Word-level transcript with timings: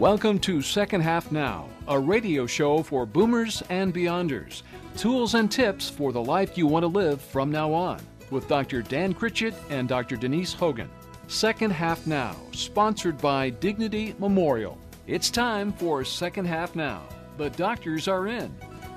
Welcome 0.00 0.38
to 0.38 0.62
Second 0.62 1.02
Half 1.02 1.30
Now, 1.30 1.68
a 1.86 1.98
radio 2.00 2.46
show 2.46 2.82
for 2.82 3.04
boomers 3.04 3.62
and 3.68 3.92
beyonders. 3.92 4.62
Tools 4.96 5.34
and 5.34 5.52
tips 5.52 5.90
for 5.90 6.10
the 6.10 6.22
life 6.22 6.56
you 6.56 6.66
want 6.66 6.84
to 6.84 6.86
live 6.86 7.20
from 7.20 7.52
now 7.52 7.70
on 7.74 8.00
with 8.30 8.48
Dr. 8.48 8.80
Dan 8.80 9.12
Critchett 9.12 9.52
and 9.68 9.86
Dr. 9.86 10.16
Denise 10.16 10.54
Hogan. 10.54 10.88
Second 11.28 11.72
Half 11.72 12.06
Now, 12.06 12.34
sponsored 12.52 13.18
by 13.18 13.50
Dignity 13.50 14.14
Memorial. 14.18 14.78
It's 15.06 15.28
time 15.28 15.70
for 15.74 16.02
Second 16.02 16.46
Half 16.46 16.74
Now. 16.74 17.02
The 17.36 17.50
doctors 17.50 18.08
are 18.08 18.26
in. 18.26 18.50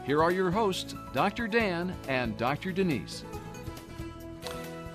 Here 0.06 0.24
are 0.24 0.32
your 0.32 0.52
hosts, 0.52 0.96
Dr. 1.12 1.50
Dan 1.50 1.94
and 2.08 2.38
Dr. 2.38 2.72
Denise. 2.72 3.26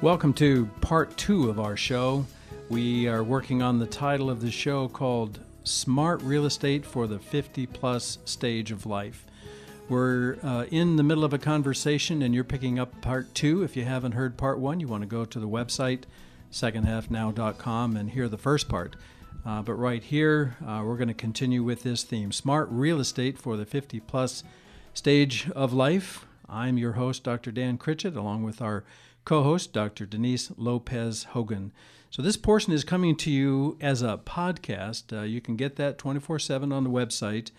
Welcome 0.00 0.32
to 0.34 0.64
part 0.80 1.14
two 1.18 1.50
of 1.50 1.60
our 1.60 1.76
show. 1.76 2.24
We 2.70 3.08
are 3.08 3.22
working 3.22 3.60
on 3.60 3.78
the 3.78 3.86
title 3.86 4.30
of 4.30 4.40
the 4.40 4.50
show 4.50 4.88
called 4.88 5.40
Smart 5.68 6.22
Real 6.22 6.46
Estate 6.46 6.84
for 6.84 7.06
the 7.06 7.18
50 7.18 7.66
Plus 7.66 8.18
Stage 8.24 8.72
of 8.72 8.86
Life. 8.86 9.26
We're 9.88 10.36
uh, 10.42 10.66
in 10.70 10.96
the 10.96 11.02
middle 11.02 11.24
of 11.24 11.32
a 11.32 11.38
conversation 11.38 12.22
and 12.22 12.34
you're 12.34 12.44
picking 12.44 12.78
up 12.78 13.00
part 13.00 13.34
two. 13.34 13.62
If 13.62 13.76
you 13.76 13.84
haven't 13.84 14.12
heard 14.12 14.36
part 14.36 14.58
one, 14.58 14.80
you 14.80 14.88
want 14.88 15.02
to 15.02 15.06
go 15.06 15.24
to 15.24 15.40
the 15.40 15.48
website, 15.48 16.02
secondhalfnow.com, 16.50 17.96
and 17.96 18.10
hear 18.10 18.28
the 18.28 18.38
first 18.38 18.68
part. 18.68 18.96
Uh, 19.46 19.62
but 19.62 19.74
right 19.74 20.02
here, 20.02 20.56
uh, 20.66 20.82
we're 20.84 20.96
going 20.96 21.08
to 21.08 21.14
continue 21.14 21.62
with 21.62 21.82
this 21.82 22.02
theme 22.02 22.32
Smart 22.32 22.68
Real 22.70 23.00
Estate 23.00 23.38
for 23.38 23.56
the 23.56 23.64
50 23.64 24.00
Plus 24.00 24.44
Stage 24.94 25.50
of 25.50 25.72
Life. 25.72 26.26
I'm 26.48 26.78
your 26.78 26.92
host, 26.92 27.24
Dr. 27.24 27.50
Dan 27.50 27.78
Critchett, 27.78 28.16
along 28.16 28.42
with 28.42 28.60
our 28.60 28.84
co 29.24 29.42
host, 29.42 29.72
Dr. 29.72 30.06
Denise 30.06 30.50
Lopez 30.56 31.24
Hogan. 31.24 31.72
So, 32.10 32.22
this 32.22 32.38
portion 32.38 32.72
is 32.72 32.84
coming 32.84 33.16
to 33.16 33.30
you 33.30 33.76
as 33.82 34.00
a 34.00 34.18
podcast. 34.24 35.16
Uh, 35.16 35.22
you 35.22 35.42
can 35.42 35.56
get 35.56 35.76
that 35.76 35.98
24 35.98 36.38
7 36.38 36.72
on 36.72 36.84
the 36.84 36.90
website. 36.90 37.50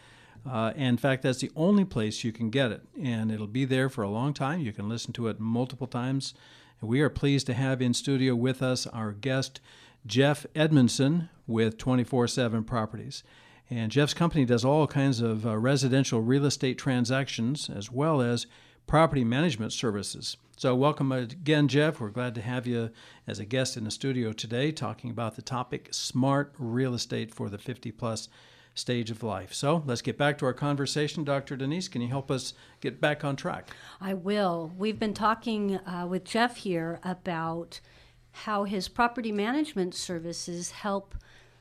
Uh, 0.50 0.74
in 0.76 0.98
fact, 0.98 1.22
that's 1.22 1.40
the 1.40 1.52
only 1.56 1.86
place 1.86 2.24
you 2.24 2.32
can 2.32 2.50
get 2.50 2.72
it, 2.72 2.82
and 3.00 3.32
it'll 3.32 3.46
be 3.46 3.66
there 3.66 3.90
for 3.90 4.04
a 4.04 4.10
long 4.10 4.34
time. 4.34 4.62
You 4.62 4.72
can 4.72 4.90
listen 4.90 5.14
to 5.14 5.28
it 5.28 5.40
multiple 5.40 5.86
times. 5.86 6.34
And 6.82 6.90
we 6.90 7.02
are 7.02 7.10
pleased 7.10 7.46
to 7.48 7.54
have 7.54 7.82
in 7.82 7.94
studio 7.94 8.36
with 8.36 8.64
us 8.64 8.88
our 8.88 9.12
guest, 9.12 9.60
Jeff 10.06 10.46
Edmonson 10.56 11.30
with 11.46 11.78
24 11.78 12.28
7 12.28 12.64
Properties. 12.64 13.24
And 13.70 13.92
Jeff's 13.92 14.16
company 14.16 14.46
does 14.46 14.66
all 14.66 14.88
kinds 14.88 15.22
of 15.22 15.46
uh, 15.46 15.56
residential 15.58 16.22
real 16.22 16.46
estate 16.46 16.80
transactions 16.80 17.70
as 17.70 17.92
well 17.92 18.20
as 18.20 18.48
property 18.90 19.24
management 19.24 19.72
services. 19.72 20.36
So, 20.58 20.74
welcome 20.74 21.12
again, 21.12 21.68
Jeff. 21.68 22.02
We're 22.02 22.10
glad 22.10 22.34
to 22.34 22.42
have 22.42 22.66
you 22.66 22.90
as 23.28 23.38
a 23.38 23.46
guest 23.46 23.78
in 23.78 23.84
the 23.84 23.92
studio 23.92 24.34
today 24.34 24.72
talking 24.72 25.12
about 25.12 25.36
the 25.36 25.44
topic 25.44 25.90
smart 25.92 26.56
real 26.58 26.96
estate 26.96 27.32
for 27.32 27.50
the 27.50 27.60
50 27.60 27.92
plus 27.92 28.30
stage 28.74 29.12
of 29.12 29.22
life. 29.22 29.54
So, 29.54 29.84
let's 29.86 30.02
get 30.02 30.18
back 30.18 30.40
to 30.40 30.46
our 30.48 30.54
conversation. 30.54 31.24
Dr. 31.24 31.56
Denise, 31.56 31.88
can 31.88 32.02
you 32.02 32.08
help 32.08 32.32
us 32.32 32.56
get 32.82 33.00
back 33.00 33.24
on 33.24 33.36
track? 33.36 33.70
I 34.02 34.16
will. 34.16 34.72
We've 34.76 35.00
been 35.00 35.14
talking 35.14 35.76
uh, 35.78 36.08
with 36.10 36.24
Jeff 36.24 36.58
here 36.58 37.00
about 37.04 37.82
how 38.32 38.64
his 38.64 38.88
property 38.88 39.32
management 39.32 39.94
services 39.94 40.72
help 40.72 41.14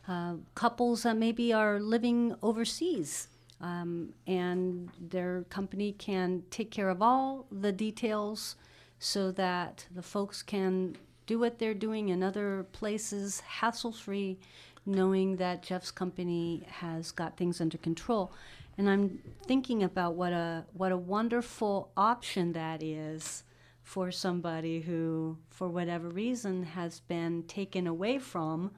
uh, 0.08 0.36
couples 0.54 1.02
that 1.02 1.18
maybe 1.18 1.52
are 1.52 1.78
living 1.78 2.36
overseas. 2.42 3.28
Um, 3.60 4.12
and 4.26 4.90
their 5.00 5.42
company 5.50 5.92
can 5.92 6.44
take 6.50 6.70
care 6.70 6.88
of 6.88 7.02
all 7.02 7.46
the 7.50 7.72
details 7.72 8.56
so 8.98 9.30
that 9.32 9.86
the 9.94 10.02
folks 10.02 10.42
can 10.42 10.96
do 11.26 11.38
what 11.38 11.58
they're 11.58 11.74
doing 11.74 12.08
in 12.08 12.22
other 12.22 12.66
places 12.72 13.40
hassle 13.40 13.92
free, 13.92 14.38
knowing 14.86 15.36
that 15.36 15.62
Jeff's 15.62 15.90
company 15.90 16.64
has 16.68 17.10
got 17.10 17.36
things 17.36 17.60
under 17.60 17.78
control. 17.78 18.32
And 18.76 18.88
I'm 18.88 19.18
thinking 19.46 19.82
about 19.82 20.14
what 20.14 20.32
a 20.32 20.64
what 20.72 20.92
a 20.92 20.96
wonderful 20.96 21.90
option 21.96 22.52
that 22.52 22.82
is 22.82 23.42
for 23.82 24.12
somebody 24.12 24.80
who, 24.80 25.36
for 25.50 25.68
whatever 25.68 26.08
reason, 26.08 26.62
has 26.62 27.00
been 27.00 27.42
taken 27.44 27.86
away 27.86 28.18
from 28.18 28.70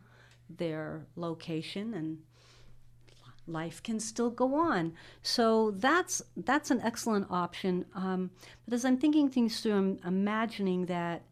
their 0.48 1.06
location 1.16 1.94
and 1.94 2.18
life 3.46 3.82
can 3.82 4.00
still 4.00 4.30
go 4.30 4.54
on. 4.54 4.92
So 5.22 5.72
that's 5.72 6.22
that's 6.36 6.70
an 6.70 6.80
excellent 6.82 7.26
option. 7.30 7.84
Um, 7.94 8.30
but 8.64 8.74
as 8.74 8.84
I'm 8.84 8.96
thinking 8.96 9.28
things 9.28 9.60
through, 9.60 9.74
I'm 9.74 10.00
imagining 10.04 10.86
that 10.86 11.22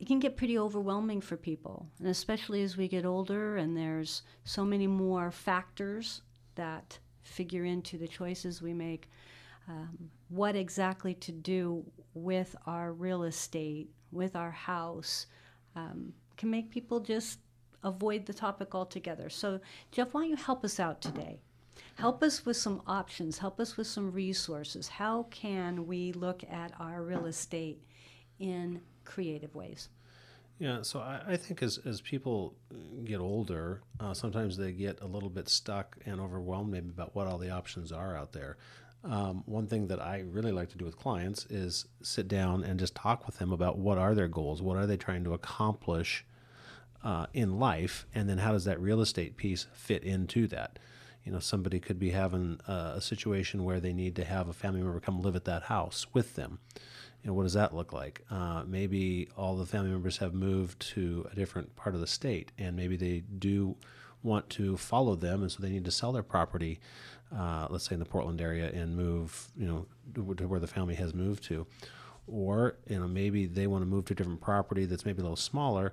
it 0.00 0.06
can 0.06 0.18
get 0.18 0.36
pretty 0.36 0.58
overwhelming 0.58 1.20
for 1.20 1.36
people, 1.36 1.86
and 1.98 2.08
especially 2.08 2.62
as 2.62 2.76
we 2.76 2.88
get 2.88 3.06
older, 3.06 3.56
and 3.56 3.76
there's 3.76 4.22
so 4.42 4.64
many 4.64 4.86
more 4.86 5.30
factors 5.30 6.22
that 6.56 6.98
figure 7.22 7.64
into 7.64 7.96
the 7.96 8.08
choices 8.08 8.60
we 8.60 8.74
make. 8.74 9.08
Um, 9.68 10.10
what 10.28 10.56
exactly 10.56 11.14
to 11.14 11.32
do 11.32 11.84
with 12.12 12.54
our 12.66 12.92
real 12.92 13.22
estate, 13.22 13.88
with 14.12 14.36
our 14.36 14.50
house, 14.50 15.26
um, 15.74 16.12
can 16.36 16.50
make 16.50 16.70
people 16.70 17.00
just 17.00 17.38
avoid 17.84 18.26
the 18.26 18.34
topic 18.34 18.74
altogether. 18.74 19.28
So, 19.30 19.60
Jeff, 19.92 20.12
why 20.12 20.22
don't 20.22 20.30
you 20.30 20.36
help 20.36 20.64
us 20.64 20.80
out 20.80 21.00
today? 21.00 21.38
Help 21.96 22.22
us 22.22 22.44
with 22.44 22.56
some 22.56 22.82
options, 22.86 23.38
help 23.38 23.60
us 23.60 23.76
with 23.76 23.86
some 23.86 24.10
resources. 24.10 24.88
How 24.88 25.24
can 25.24 25.86
we 25.86 26.12
look 26.12 26.42
at 26.50 26.72
our 26.80 27.02
real 27.02 27.26
estate 27.26 27.80
in 28.38 28.80
creative 29.04 29.54
ways? 29.54 29.88
Yeah, 30.58 30.82
so 30.82 31.00
I, 31.00 31.20
I 31.28 31.36
think 31.36 31.62
as, 31.62 31.78
as 31.84 32.00
people 32.00 32.54
get 33.04 33.18
older, 33.18 33.82
uh, 33.98 34.14
sometimes 34.14 34.56
they 34.56 34.72
get 34.72 35.00
a 35.00 35.06
little 35.06 35.28
bit 35.28 35.48
stuck 35.48 35.96
and 36.06 36.20
overwhelmed 36.20 36.70
maybe 36.70 36.90
about 36.90 37.14
what 37.14 37.26
all 37.26 37.38
the 37.38 37.50
options 37.50 37.90
are 37.90 38.16
out 38.16 38.32
there. 38.32 38.56
Um, 39.02 39.42
one 39.46 39.66
thing 39.66 39.88
that 39.88 40.00
I 40.00 40.24
really 40.26 40.52
like 40.52 40.70
to 40.70 40.78
do 40.78 40.84
with 40.84 40.96
clients 40.96 41.44
is 41.46 41.86
sit 42.02 42.28
down 42.28 42.64
and 42.64 42.78
just 42.78 42.94
talk 42.94 43.26
with 43.26 43.38
them 43.38 43.52
about 43.52 43.78
what 43.78 43.98
are 43.98 44.14
their 44.14 44.28
goals, 44.28 44.62
what 44.62 44.76
are 44.76 44.86
they 44.86 44.96
trying 44.96 45.24
to 45.24 45.34
accomplish 45.34 46.24
uh, 47.04 47.26
in 47.32 47.58
life, 47.60 48.06
and 48.14 48.28
then 48.28 48.38
how 48.38 48.50
does 48.50 48.64
that 48.64 48.80
real 48.80 49.00
estate 49.00 49.36
piece 49.36 49.66
fit 49.72 50.02
into 50.02 50.48
that? 50.48 50.78
You 51.24 51.32
know, 51.32 51.38
somebody 51.38 51.78
could 51.78 51.98
be 51.98 52.10
having 52.10 52.58
a, 52.66 52.94
a 52.96 53.00
situation 53.00 53.64
where 53.64 53.78
they 53.78 53.92
need 53.92 54.16
to 54.16 54.24
have 54.24 54.48
a 54.48 54.52
family 54.52 54.82
member 54.82 55.00
come 55.00 55.20
live 55.22 55.36
at 55.36 55.44
that 55.44 55.64
house 55.64 56.06
with 56.12 56.34
them. 56.34 56.58
You 57.22 57.28
know, 57.28 57.34
what 57.34 57.44
does 57.44 57.54
that 57.54 57.74
look 57.74 57.92
like? 57.92 58.22
Uh, 58.30 58.64
maybe 58.66 59.28
all 59.36 59.56
the 59.56 59.64
family 59.64 59.90
members 59.90 60.18
have 60.18 60.34
moved 60.34 60.80
to 60.94 61.26
a 61.30 61.34
different 61.34 61.76
part 61.76 61.94
of 61.94 62.00
the 62.00 62.06
state, 62.06 62.52
and 62.58 62.76
maybe 62.76 62.96
they 62.96 63.22
do 63.38 63.76
want 64.22 64.48
to 64.50 64.76
follow 64.76 65.14
them, 65.14 65.42
and 65.42 65.52
so 65.52 65.62
they 65.62 65.70
need 65.70 65.84
to 65.84 65.90
sell 65.90 66.12
their 66.12 66.22
property, 66.22 66.80
uh, 67.34 67.66
let's 67.70 67.86
say 67.88 67.94
in 67.94 68.00
the 68.00 68.06
Portland 68.06 68.40
area, 68.40 68.70
and 68.72 68.96
move, 68.96 69.48
you 69.56 69.66
know, 69.66 69.86
to 70.14 70.46
where 70.46 70.60
the 70.60 70.66
family 70.66 70.94
has 70.94 71.14
moved 71.14 71.44
to. 71.44 71.66
Or, 72.26 72.76
you 72.88 72.98
know, 72.98 73.08
maybe 73.08 73.46
they 73.46 73.66
want 73.66 73.82
to 73.82 73.86
move 73.86 74.06
to 74.06 74.14
a 74.14 74.16
different 74.16 74.40
property 74.40 74.86
that's 74.86 75.04
maybe 75.04 75.20
a 75.20 75.22
little 75.22 75.36
smaller, 75.36 75.92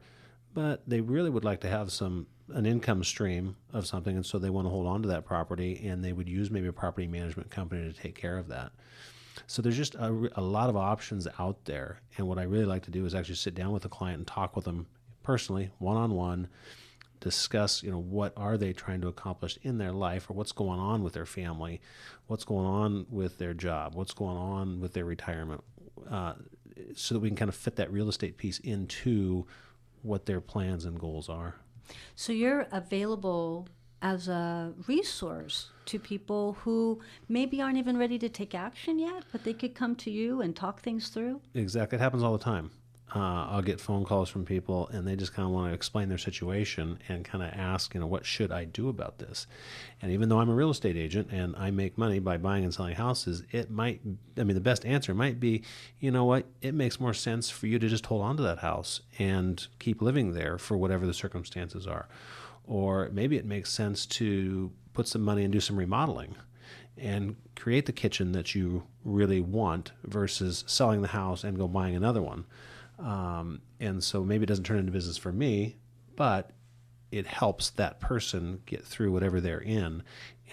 but 0.53 0.81
they 0.87 1.01
really 1.01 1.29
would 1.29 1.45
like 1.45 1.61
to 1.61 1.69
have 1.69 1.91
some 1.91 2.27
an 2.53 2.65
income 2.65 3.03
stream 3.03 3.55
of 3.71 3.87
something, 3.87 4.15
and 4.15 4.25
so 4.25 4.37
they 4.37 4.49
want 4.49 4.65
to 4.65 4.69
hold 4.69 4.85
on 4.85 5.01
to 5.01 5.07
that 5.07 5.25
property, 5.25 5.81
and 5.85 6.03
they 6.03 6.13
would 6.13 6.27
use 6.27 6.51
maybe 6.51 6.67
a 6.67 6.73
property 6.73 7.07
management 7.07 7.49
company 7.49 7.91
to 7.91 7.97
take 7.97 8.15
care 8.15 8.37
of 8.37 8.47
that. 8.49 8.71
So 9.47 9.61
there's 9.61 9.77
just 9.77 9.95
a, 9.95 10.29
a 10.35 10.41
lot 10.41 10.69
of 10.69 10.75
options 10.75 11.27
out 11.39 11.63
there, 11.65 12.01
and 12.17 12.27
what 12.27 12.37
I 12.37 12.43
really 12.43 12.65
like 12.65 12.83
to 12.83 12.91
do 12.91 13.05
is 13.05 13.15
actually 13.15 13.35
sit 13.35 13.55
down 13.55 13.71
with 13.71 13.83
the 13.83 13.89
client 13.89 14.17
and 14.17 14.27
talk 14.27 14.55
with 14.55 14.65
them 14.65 14.87
personally, 15.23 15.71
one 15.79 15.97
on 15.97 16.13
one, 16.13 16.47
discuss 17.21 17.83
you 17.83 17.91
know 17.91 17.99
what 17.99 18.33
are 18.35 18.57
they 18.57 18.73
trying 18.73 18.99
to 18.99 19.07
accomplish 19.07 19.57
in 19.61 19.77
their 19.77 19.93
life 19.93 20.29
or 20.29 20.33
what's 20.33 20.51
going 20.51 20.79
on 20.79 21.03
with 21.03 21.13
their 21.13 21.25
family 21.25 21.79
what's 22.25 22.43
going 22.43 22.65
on 22.65 23.05
with 23.09 23.37
their 23.37 23.53
job 23.53 23.93
what's 23.93 24.13
going 24.13 24.35
on 24.35 24.81
with 24.81 24.93
their 24.93 25.05
retirement 25.05 25.63
uh, 26.09 26.33
so 26.95 27.13
that 27.13 27.19
we 27.19 27.29
can 27.29 27.37
kind 27.37 27.49
of 27.49 27.55
fit 27.55 27.75
that 27.75 27.91
real 27.93 28.09
estate 28.09 28.37
piece 28.37 28.57
into 28.59 29.45
what 30.03 30.25
their 30.25 30.41
plans 30.41 30.85
and 30.85 30.99
goals 30.99 31.29
are 31.29 31.55
so 32.15 32.33
you're 32.33 32.67
available 32.71 33.67
as 34.01 34.27
a 34.27 34.73
resource 34.87 35.69
to 35.85 35.99
people 35.99 36.53
who 36.61 36.99
maybe 37.29 37.61
aren't 37.61 37.77
even 37.77 37.97
ready 37.97 38.17
to 38.17 38.29
take 38.29 38.55
action 38.55 38.97
yet, 38.97 39.23
but 39.31 39.43
they 39.43 39.53
could 39.53 39.75
come 39.75 39.95
to 39.95 40.09
you 40.09 40.41
and 40.41 40.55
talk 40.55 40.81
things 40.81 41.09
through? 41.09 41.41
Exactly. 41.53 41.97
It 41.97 42.01
happens 42.01 42.23
all 42.23 42.33
the 42.33 42.43
time. 42.43 42.71
Uh, 43.13 43.47
I'll 43.49 43.61
get 43.61 43.81
phone 43.81 44.05
calls 44.05 44.29
from 44.29 44.45
people, 44.45 44.87
and 44.89 45.05
they 45.05 45.17
just 45.17 45.33
kind 45.33 45.45
of 45.45 45.53
want 45.53 45.69
to 45.69 45.75
explain 45.75 46.07
their 46.07 46.17
situation 46.17 46.97
and 47.09 47.25
kind 47.25 47.43
of 47.43 47.49
ask, 47.53 47.93
you 47.93 47.99
know, 47.99 48.07
what 48.07 48.25
should 48.25 48.53
I 48.53 48.63
do 48.63 48.87
about 48.87 49.19
this? 49.19 49.47
And 50.01 50.11
even 50.11 50.29
though 50.29 50.39
I'm 50.39 50.49
a 50.49 50.55
real 50.55 50.69
estate 50.69 50.95
agent 50.95 51.29
and 51.29 51.53
I 51.57 51.71
make 51.71 51.97
money 51.97 52.19
by 52.19 52.37
buying 52.37 52.63
and 52.63 52.73
selling 52.73 52.95
houses, 52.95 53.43
it 53.51 53.69
might, 53.69 53.99
I 54.37 54.43
mean, 54.43 54.55
the 54.55 54.61
best 54.61 54.85
answer 54.85 55.13
might 55.13 55.41
be, 55.41 55.63
you 55.99 56.09
know 56.09 56.23
what, 56.23 56.45
it 56.61 56.73
makes 56.73 57.01
more 57.01 57.13
sense 57.13 57.49
for 57.49 57.67
you 57.67 57.79
to 57.79 57.89
just 57.89 58.05
hold 58.05 58.21
on 58.21 58.37
to 58.37 58.43
that 58.43 58.59
house 58.59 59.01
and 59.19 59.67
keep 59.79 60.01
living 60.01 60.31
there 60.31 60.57
for 60.57 60.77
whatever 60.77 61.05
the 61.05 61.13
circumstances 61.13 61.85
are. 61.85 62.07
Or 62.63 63.09
maybe 63.11 63.35
it 63.35 63.45
makes 63.45 63.71
sense 63.71 64.05
to 64.05 64.71
put 64.93 65.07
some 65.07 65.21
money 65.21 65.43
and 65.43 65.51
do 65.51 65.59
some 65.59 65.77
remodeling 65.77 66.35
and 66.97 67.35
create 67.55 67.87
the 67.87 67.91
kitchen 67.91 68.31
that 68.33 68.55
you 68.55 68.83
really 69.03 69.41
want 69.41 69.91
versus 70.03 70.63
selling 70.67 71.01
the 71.01 71.09
house 71.09 71.43
and 71.43 71.57
go 71.57 71.67
buying 71.67 71.95
another 71.95 72.21
one. 72.21 72.45
Um, 73.01 73.61
and 73.79 74.03
so 74.03 74.23
maybe 74.23 74.43
it 74.43 74.47
doesn't 74.47 74.63
turn 74.63 74.77
into 74.77 74.91
business 74.91 75.17
for 75.17 75.31
me, 75.31 75.77
but 76.15 76.51
it 77.11 77.27
helps 77.27 77.71
that 77.71 77.99
person 77.99 78.61
get 78.65 78.85
through 78.85 79.11
whatever 79.11 79.41
they're 79.41 79.59
in 79.59 80.03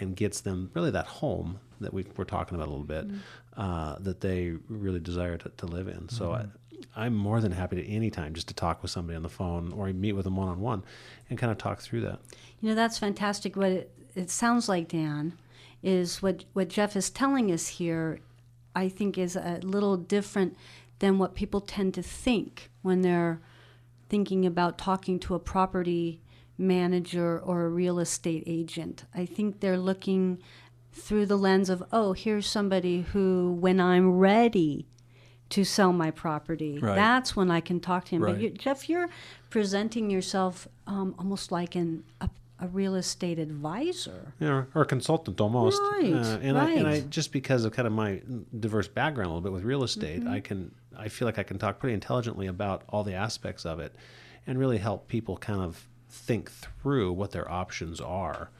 and 0.00 0.16
gets 0.16 0.40
them 0.40 0.70
really 0.74 0.90
that 0.90 1.06
home 1.06 1.60
that 1.80 1.92
we 1.92 2.04
were 2.16 2.24
talking 2.24 2.56
about 2.56 2.66
a 2.66 2.70
little 2.70 2.84
bit 2.84 3.06
mm-hmm. 3.06 3.60
uh, 3.60 3.96
that 4.00 4.20
they 4.20 4.54
really 4.68 5.00
desire 5.00 5.36
to, 5.36 5.48
to 5.50 5.66
live 5.66 5.88
in. 5.88 6.08
So 6.08 6.30
mm-hmm. 6.30 6.48
I, 6.96 7.04
I'm 7.04 7.14
more 7.14 7.40
than 7.40 7.52
happy 7.52 7.76
to 7.76 7.86
any 7.86 8.10
time 8.10 8.34
just 8.34 8.48
to 8.48 8.54
talk 8.54 8.82
with 8.82 8.90
somebody 8.90 9.16
on 9.16 9.22
the 9.22 9.28
phone 9.28 9.72
or 9.72 9.92
meet 9.92 10.12
with 10.12 10.24
them 10.24 10.36
one 10.36 10.48
on 10.48 10.60
one 10.60 10.84
and 11.28 11.38
kind 11.38 11.52
of 11.52 11.58
talk 11.58 11.80
through 11.80 12.00
that. 12.02 12.20
You 12.60 12.70
know, 12.70 12.74
that's 12.74 12.98
fantastic. 12.98 13.56
What 13.56 13.70
it, 13.70 13.92
it 14.14 14.30
sounds 14.30 14.68
like, 14.68 14.88
Dan, 14.88 15.38
is 15.82 16.22
what, 16.22 16.44
what 16.54 16.68
Jeff 16.68 16.96
is 16.96 17.10
telling 17.10 17.52
us 17.52 17.68
here, 17.68 18.20
I 18.74 18.88
think 18.88 19.18
is 19.18 19.36
a 19.36 19.60
little 19.62 19.96
different 19.96 20.56
than 20.98 21.18
what 21.18 21.34
people 21.34 21.60
tend 21.60 21.94
to 21.94 22.02
think 22.02 22.70
when 22.82 23.02
they're 23.02 23.40
thinking 24.08 24.46
about 24.46 24.78
talking 24.78 25.18
to 25.20 25.34
a 25.34 25.38
property 25.38 26.20
manager 26.56 27.38
or 27.38 27.64
a 27.64 27.68
real 27.68 27.98
estate 27.98 28.42
agent. 28.46 29.04
I 29.14 29.26
think 29.26 29.60
they're 29.60 29.78
looking 29.78 30.38
through 30.92 31.26
the 31.26 31.36
lens 31.36 31.70
of, 31.70 31.82
oh, 31.92 32.12
here's 32.12 32.46
somebody 32.46 33.02
who, 33.02 33.56
when 33.60 33.80
I'm 33.80 34.18
ready 34.18 34.86
to 35.50 35.64
sell 35.64 35.92
my 35.92 36.10
property, 36.10 36.78
right. 36.78 36.94
that's 36.94 37.36
when 37.36 37.50
I 37.50 37.60
can 37.60 37.80
talk 37.80 38.06
to 38.06 38.16
him. 38.16 38.24
Right. 38.24 38.34
But 38.34 38.42
you, 38.42 38.50
Jeff, 38.50 38.88
you're 38.88 39.08
presenting 39.50 40.10
yourself 40.10 40.66
um, 40.86 41.14
almost 41.18 41.52
like 41.52 41.74
an, 41.74 42.04
a 42.20 42.28
a 42.60 42.66
real 42.68 42.94
estate 42.96 43.38
advisor. 43.38 44.32
Yeah, 44.40 44.64
or 44.74 44.82
a 44.82 44.84
consultant 44.84 45.40
almost. 45.40 45.80
Right, 45.80 46.12
uh, 46.12 46.38
and 46.42 46.56
right. 46.56 46.68
I 46.68 46.72
and 46.72 46.88
I 46.88 47.00
just 47.00 47.32
because 47.32 47.64
of 47.64 47.72
kind 47.72 47.86
of 47.86 47.92
my 47.92 48.20
diverse 48.58 48.88
background 48.88 49.30
a 49.30 49.34
little 49.34 49.42
bit 49.42 49.52
with 49.52 49.62
real 49.62 49.84
estate, 49.84 50.20
mm-hmm. 50.20 50.28
I 50.28 50.40
can 50.40 50.74
I 50.98 51.08
feel 51.08 51.26
like 51.26 51.38
I 51.38 51.44
can 51.44 51.58
talk 51.58 51.78
pretty 51.78 51.94
intelligently 51.94 52.46
about 52.46 52.82
all 52.88 53.04
the 53.04 53.14
aspects 53.14 53.64
of 53.64 53.80
it, 53.80 53.94
and 54.46 54.58
really 54.58 54.78
help 54.78 55.08
people 55.08 55.36
kind 55.36 55.60
of 55.60 55.86
think 56.10 56.50
through 56.50 57.12
what 57.12 57.30
their 57.30 57.50
options 57.50 58.00
are. 58.00 58.50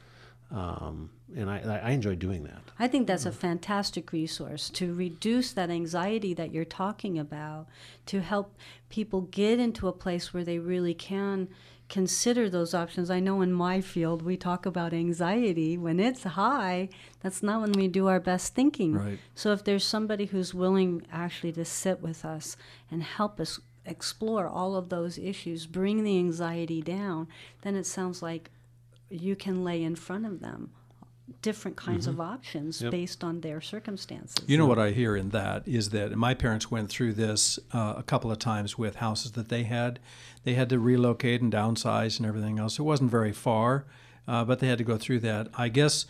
Um, 0.51 1.11
and 1.35 1.47
I, 1.49 1.81
I 1.83 1.91
enjoy 1.91 2.15
doing 2.15 2.43
that. 2.43 2.61
I 2.79 2.87
think 2.87 3.05
that's 3.05 3.27
a 3.27 3.31
fantastic 3.31 4.11
resource 4.11 4.69
to 4.71 4.93
reduce 4.95 5.53
that 5.53 5.69
anxiety 5.69 6.33
that 6.33 6.51
you're 6.51 6.65
talking 6.65 7.19
about, 7.19 7.67
to 8.07 8.21
help 8.21 8.55
people 8.89 9.21
get 9.21 9.59
into 9.59 9.87
a 9.87 9.91
place 9.93 10.33
where 10.33 10.43
they 10.43 10.57
really 10.57 10.95
can 10.95 11.49
consider 11.89 12.49
those 12.49 12.73
options. 12.73 13.09
I 13.09 13.19
know 13.19 13.41
in 13.41 13.51
my 13.51 13.81
field 13.81 14.21
we 14.21 14.37
talk 14.37 14.65
about 14.65 14.93
anxiety 14.93 15.77
when 15.77 15.99
it's 15.99 16.23
high. 16.23 16.89
That's 17.21 17.43
not 17.43 17.61
when 17.61 17.71
we 17.73 17.87
do 17.87 18.07
our 18.07 18.19
best 18.19 18.53
thinking. 18.53 18.93
Right. 18.93 19.19
So 19.35 19.51
if 19.51 19.63
there's 19.63 19.83
somebody 19.83 20.25
who's 20.25 20.53
willing 20.53 21.05
actually 21.11 21.51
to 21.53 21.65
sit 21.65 22.01
with 22.01 22.23
us 22.23 22.55
and 22.91 23.03
help 23.03 23.39
us 23.39 23.59
explore 23.85 24.47
all 24.47 24.75
of 24.75 24.89
those 24.89 25.17
issues, 25.17 25.65
bring 25.65 26.03
the 26.03 26.17
anxiety 26.17 26.81
down, 26.81 27.27
then 27.63 27.75
it 27.75 27.87
sounds 27.87 28.21
like 28.21 28.51
you 29.09 29.35
can 29.35 29.63
lay 29.63 29.83
in 29.83 29.95
front 29.95 30.25
of 30.25 30.39
them 30.39 30.71
different 31.41 31.77
kinds 31.77 32.07
mm-hmm. 32.07 32.19
of 32.19 32.27
options 32.27 32.81
yep. 32.81 32.91
based 32.91 33.23
on 33.23 33.41
their 33.41 33.61
circumstances. 33.61 34.43
You 34.47 34.57
know 34.57 34.65
what 34.65 34.79
I 34.79 34.91
hear 34.91 35.15
in 35.15 35.29
that 35.29 35.67
is 35.67 35.89
that 35.89 36.15
my 36.15 36.33
parents 36.33 36.69
went 36.69 36.89
through 36.89 37.13
this 37.13 37.59
uh, 37.73 37.95
a 37.97 38.03
couple 38.03 38.31
of 38.31 38.39
times 38.39 38.77
with 38.77 38.95
houses 38.95 39.31
that 39.33 39.49
they 39.49 39.63
had. 39.63 39.99
They 40.43 40.53
had 40.53 40.69
to 40.69 40.79
relocate 40.79 41.41
and 41.41 41.51
downsize 41.51 42.17
and 42.17 42.27
everything 42.27 42.59
else. 42.59 42.79
It 42.79 42.83
wasn't 42.83 43.11
very 43.11 43.33
far, 43.33 43.85
uh, 44.27 44.45
but 44.45 44.59
they 44.59 44.67
had 44.67 44.77
to 44.77 44.83
go 44.83 44.97
through 44.97 45.19
that. 45.19 45.47
I 45.57 45.69
guess 45.69 46.05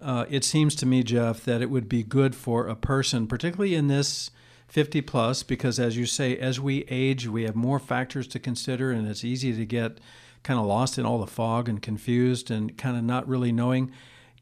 uh, 0.00 0.26
it 0.28 0.44
seems 0.44 0.74
to 0.76 0.86
me, 0.86 1.02
Jeff, 1.02 1.44
that 1.44 1.62
it 1.62 1.70
would 1.70 1.88
be 1.88 2.02
good 2.02 2.34
for 2.34 2.66
a 2.66 2.76
person, 2.76 3.26
particularly 3.26 3.74
in 3.74 3.88
this 3.88 4.30
50 4.68 5.02
plus, 5.02 5.42
because 5.42 5.78
as 5.78 5.96
you 5.96 6.06
say, 6.06 6.36
as 6.36 6.60
we 6.60 6.84
age, 6.88 7.28
we 7.28 7.44
have 7.44 7.54
more 7.54 7.78
factors 7.78 8.26
to 8.28 8.38
consider, 8.38 8.90
and 8.90 9.06
it's 9.06 9.24
easy 9.24 9.54
to 9.54 9.64
get 9.64 9.98
kind 10.42 10.60
of 10.60 10.66
lost 10.66 10.98
in 10.98 11.06
all 11.06 11.18
the 11.18 11.26
fog 11.26 11.68
and 11.68 11.80
confused 11.82 12.50
and 12.50 12.76
kind 12.76 12.96
of 12.96 13.02
not 13.02 13.26
really 13.26 13.50
knowing 13.50 13.90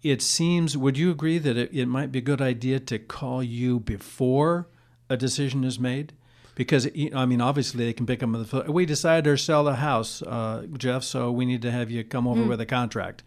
it 0.03 0.21
seems, 0.23 0.77
would 0.77 0.99
you 0.99 1.11
agree 1.11 1.39
that 1.39 1.57
it, 1.57 1.71
it 1.73 1.87
might 1.87 2.11
be 2.11 2.19
a 2.19 2.23
good 2.23 2.43
idea 2.43 2.81
to 2.81 2.99
call 2.99 3.43
you 3.43 3.81
before 3.81 4.69
a 5.09 5.17
decision 5.17 5.65
is 5.65 5.79
made? 5.79 6.13
Because, 6.55 6.87
I 7.15 7.25
mean, 7.25 7.41
obviously 7.41 7.85
they 7.85 7.93
can 7.93 8.05
pick 8.05 8.23
up 8.23 8.31
the 8.33 8.45
phone. 8.45 8.71
We 8.73 8.85
decided 8.85 9.25
to 9.25 9.39
sell 9.39 9.65
the 9.65 9.77
house, 9.77 10.21
uh, 10.23 10.67
Jeff, 10.77 11.03
so 11.03 11.31
we 11.31 11.47
need 11.47 11.63
to 11.63 11.71
have 11.71 11.91
you 11.91 12.05
come 12.05 12.29
over 12.29 12.43
mm. 12.43 12.49
with 12.49 12.61
a 12.61 12.67
contract. 12.67 13.23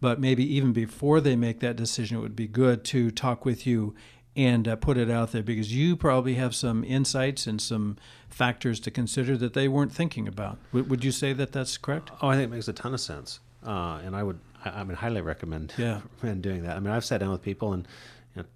But 0.00 0.18
maybe 0.18 0.42
even 0.54 0.72
before 0.72 1.20
they 1.20 1.36
make 1.36 1.60
that 1.60 1.76
decision, 1.76 2.16
it 2.16 2.20
would 2.20 2.36
be 2.36 2.48
good 2.48 2.84
to 2.84 3.10
talk 3.10 3.44
with 3.44 3.66
you 3.66 3.94
and 4.34 4.66
uh, 4.66 4.76
put 4.76 4.96
it 4.96 5.10
out 5.10 5.32
there 5.32 5.42
because 5.42 5.74
you 5.74 5.96
probably 5.96 6.34
have 6.34 6.54
some 6.54 6.84
insights 6.84 7.46
and 7.46 7.60
some 7.60 7.98
factors 8.30 8.80
to 8.80 8.90
consider 8.90 9.36
that 9.36 9.52
they 9.52 9.68
weren't 9.68 9.92
thinking 9.92 10.26
about. 10.26 10.56
W- 10.72 10.88
would 10.88 11.04
you 11.04 11.12
say 11.12 11.34
that 11.34 11.52
that's 11.52 11.76
correct? 11.76 12.10
Oh, 12.22 12.28
I 12.28 12.36
think 12.36 12.50
it 12.50 12.54
makes 12.54 12.68
a 12.68 12.72
ton 12.72 12.94
of 12.94 13.00
sense. 13.00 13.40
Uh, 13.66 14.00
and 14.02 14.16
I 14.16 14.22
would 14.22 14.38
I, 14.64 14.80
I 14.80 14.84
mean, 14.84 14.96
highly 14.96 15.20
recommend 15.20 15.74
yeah. 15.78 16.00
recommend 16.16 16.42
doing 16.42 16.62
that. 16.62 16.76
I 16.76 16.80
mean, 16.80 16.92
I've 16.92 17.04
sat 17.04 17.20
down 17.20 17.30
with 17.30 17.42
people 17.42 17.72
and 17.72 17.86
you 18.34 18.42
know, 18.42 18.48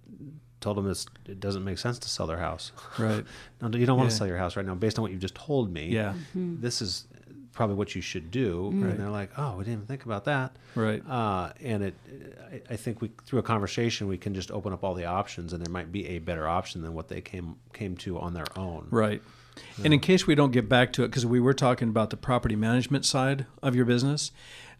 told 0.61 0.77
them 0.77 0.85
this 0.85 1.05
it 1.27 1.39
doesn't 1.39 1.63
make 1.63 1.77
sense 1.77 1.99
to 1.99 2.09
sell 2.09 2.27
their 2.27 2.39
house. 2.39 2.71
Right. 2.99 3.25
no, 3.61 3.69
you 3.77 3.85
don't 3.85 3.97
want 3.97 4.07
yeah. 4.07 4.11
to 4.11 4.15
sell 4.17 4.27
your 4.27 4.37
house 4.37 4.55
right 4.55 4.65
now 4.65 4.75
based 4.75 4.97
on 4.97 5.03
what 5.03 5.11
you've 5.11 5.21
just 5.21 5.35
told 5.35 5.71
me. 5.71 5.89
Yeah. 5.89 6.13
Mm-hmm. 6.13 6.61
This 6.61 6.81
is 6.81 7.07
probably 7.55 7.75
what 7.75 7.95
you 7.95 8.01
should 8.01 8.29
do. 8.29 8.69
Mm-hmm. 8.71 8.83
And 8.83 8.99
they're 8.99 9.09
like, 9.09 9.31
oh, 9.37 9.55
we 9.57 9.63
didn't 9.63 9.79
even 9.79 9.87
think 9.87 10.05
about 10.05 10.25
that. 10.25 10.55
Right. 10.75 11.01
Uh, 11.09 11.53
and 11.61 11.83
it, 11.83 11.95
I, 12.51 12.73
I, 12.73 12.75
think 12.75 13.01
we 13.01 13.09
through 13.25 13.39
a 13.39 13.43
conversation 13.43 14.07
we 14.07 14.17
can 14.17 14.35
just 14.35 14.51
open 14.51 14.73
up 14.73 14.83
all 14.83 14.93
the 14.93 15.05
options, 15.05 15.53
and 15.53 15.65
there 15.65 15.71
might 15.71 15.91
be 15.91 16.07
a 16.09 16.19
better 16.19 16.47
option 16.47 16.81
than 16.81 16.93
what 16.93 17.07
they 17.07 17.21
came 17.21 17.55
came 17.73 17.95
to 17.97 18.19
on 18.19 18.33
their 18.33 18.45
own. 18.55 18.87
Right. 18.91 19.21
Yeah. 19.77 19.85
And 19.85 19.93
in 19.93 20.01
case 20.01 20.27
we 20.27 20.35
don't 20.35 20.51
get 20.51 20.67
back 20.67 20.91
to 20.93 21.03
it, 21.03 21.07
because 21.07 21.25
we 21.25 21.39
were 21.39 21.53
talking 21.53 21.89
about 21.89 22.09
the 22.09 22.17
property 22.17 22.57
management 22.57 23.05
side 23.05 23.45
of 23.63 23.73
your 23.73 23.85
business, 23.85 24.31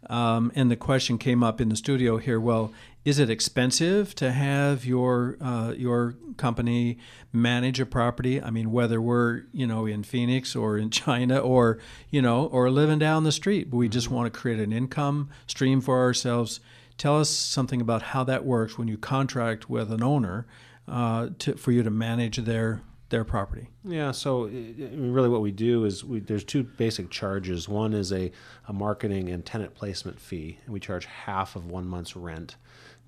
um, 0.08 0.52
and 0.54 0.70
the 0.70 0.76
question 0.76 1.18
came 1.18 1.42
up 1.42 1.60
in 1.60 1.68
the 1.68 1.76
studio 1.76 2.18
here. 2.18 2.38
Well, 2.40 2.72
is 3.04 3.18
it 3.18 3.30
expensive 3.30 4.14
to 4.16 4.32
have 4.32 4.84
your 4.84 5.36
uh, 5.40 5.72
your 5.76 6.16
company 6.36 6.98
manage 7.32 7.80
a 7.80 7.86
property? 7.86 8.42
I 8.42 8.50
mean, 8.50 8.72
whether 8.72 9.00
we're 9.00 9.44
you 9.52 9.66
know 9.66 9.86
in 9.86 10.02
Phoenix 10.02 10.56
or 10.56 10.76
in 10.76 10.90
China 11.04 11.38
or 11.38 11.78
you 12.10 12.20
know 12.20 12.46
or 12.46 12.70
living 12.70 12.98
down 12.98 13.24
the 13.24 13.32
street, 13.32 13.72
we 13.72 13.88
just 13.88 14.10
want 14.10 14.32
to 14.32 14.38
create 14.38 14.58
an 14.58 14.72
income 14.72 15.30
stream 15.46 15.80
for 15.80 15.98
ourselves. 15.98 16.60
Tell 16.98 17.20
us 17.20 17.28
something 17.28 17.80
about 17.80 18.02
how 18.02 18.24
that 18.24 18.44
works 18.44 18.78
when 18.78 18.88
you 18.88 18.96
contract 18.96 19.68
with 19.68 19.92
an 19.92 20.02
owner 20.02 20.46
uh, 20.88 21.28
to, 21.40 21.56
for 21.56 21.70
you 21.72 21.82
to 21.82 21.90
manage 21.90 22.38
their 22.38 22.80
their 23.08 23.24
property. 23.24 23.68
Yeah, 23.84 24.10
so 24.10 24.44
really 24.46 25.28
what 25.28 25.40
we 25.40 25.52
do 25.52 25.84
is 25.84 26.04
we, 26.04 26.20
there's 26.20 26.44
two 26.44 26.64
basic 26.64 27.10
charges. 27.10 27.68
One 27.68 27.92
is 27.92 28.12
a, 28.12 28.32
a 28.66 28.72
marketing 28.72 29.28
and 29.28 29.44
tenant 29.44 29.74
placement 29.74 30.20
fee, 30.20 30.58
and 30.64 30.72
we 30.72 30.80
charge 30.80 31.06
half 31.06 31.56
of 31.56 31.66
one 31.66 31.86
month's 31.86 32.16
rent 32.16 32.56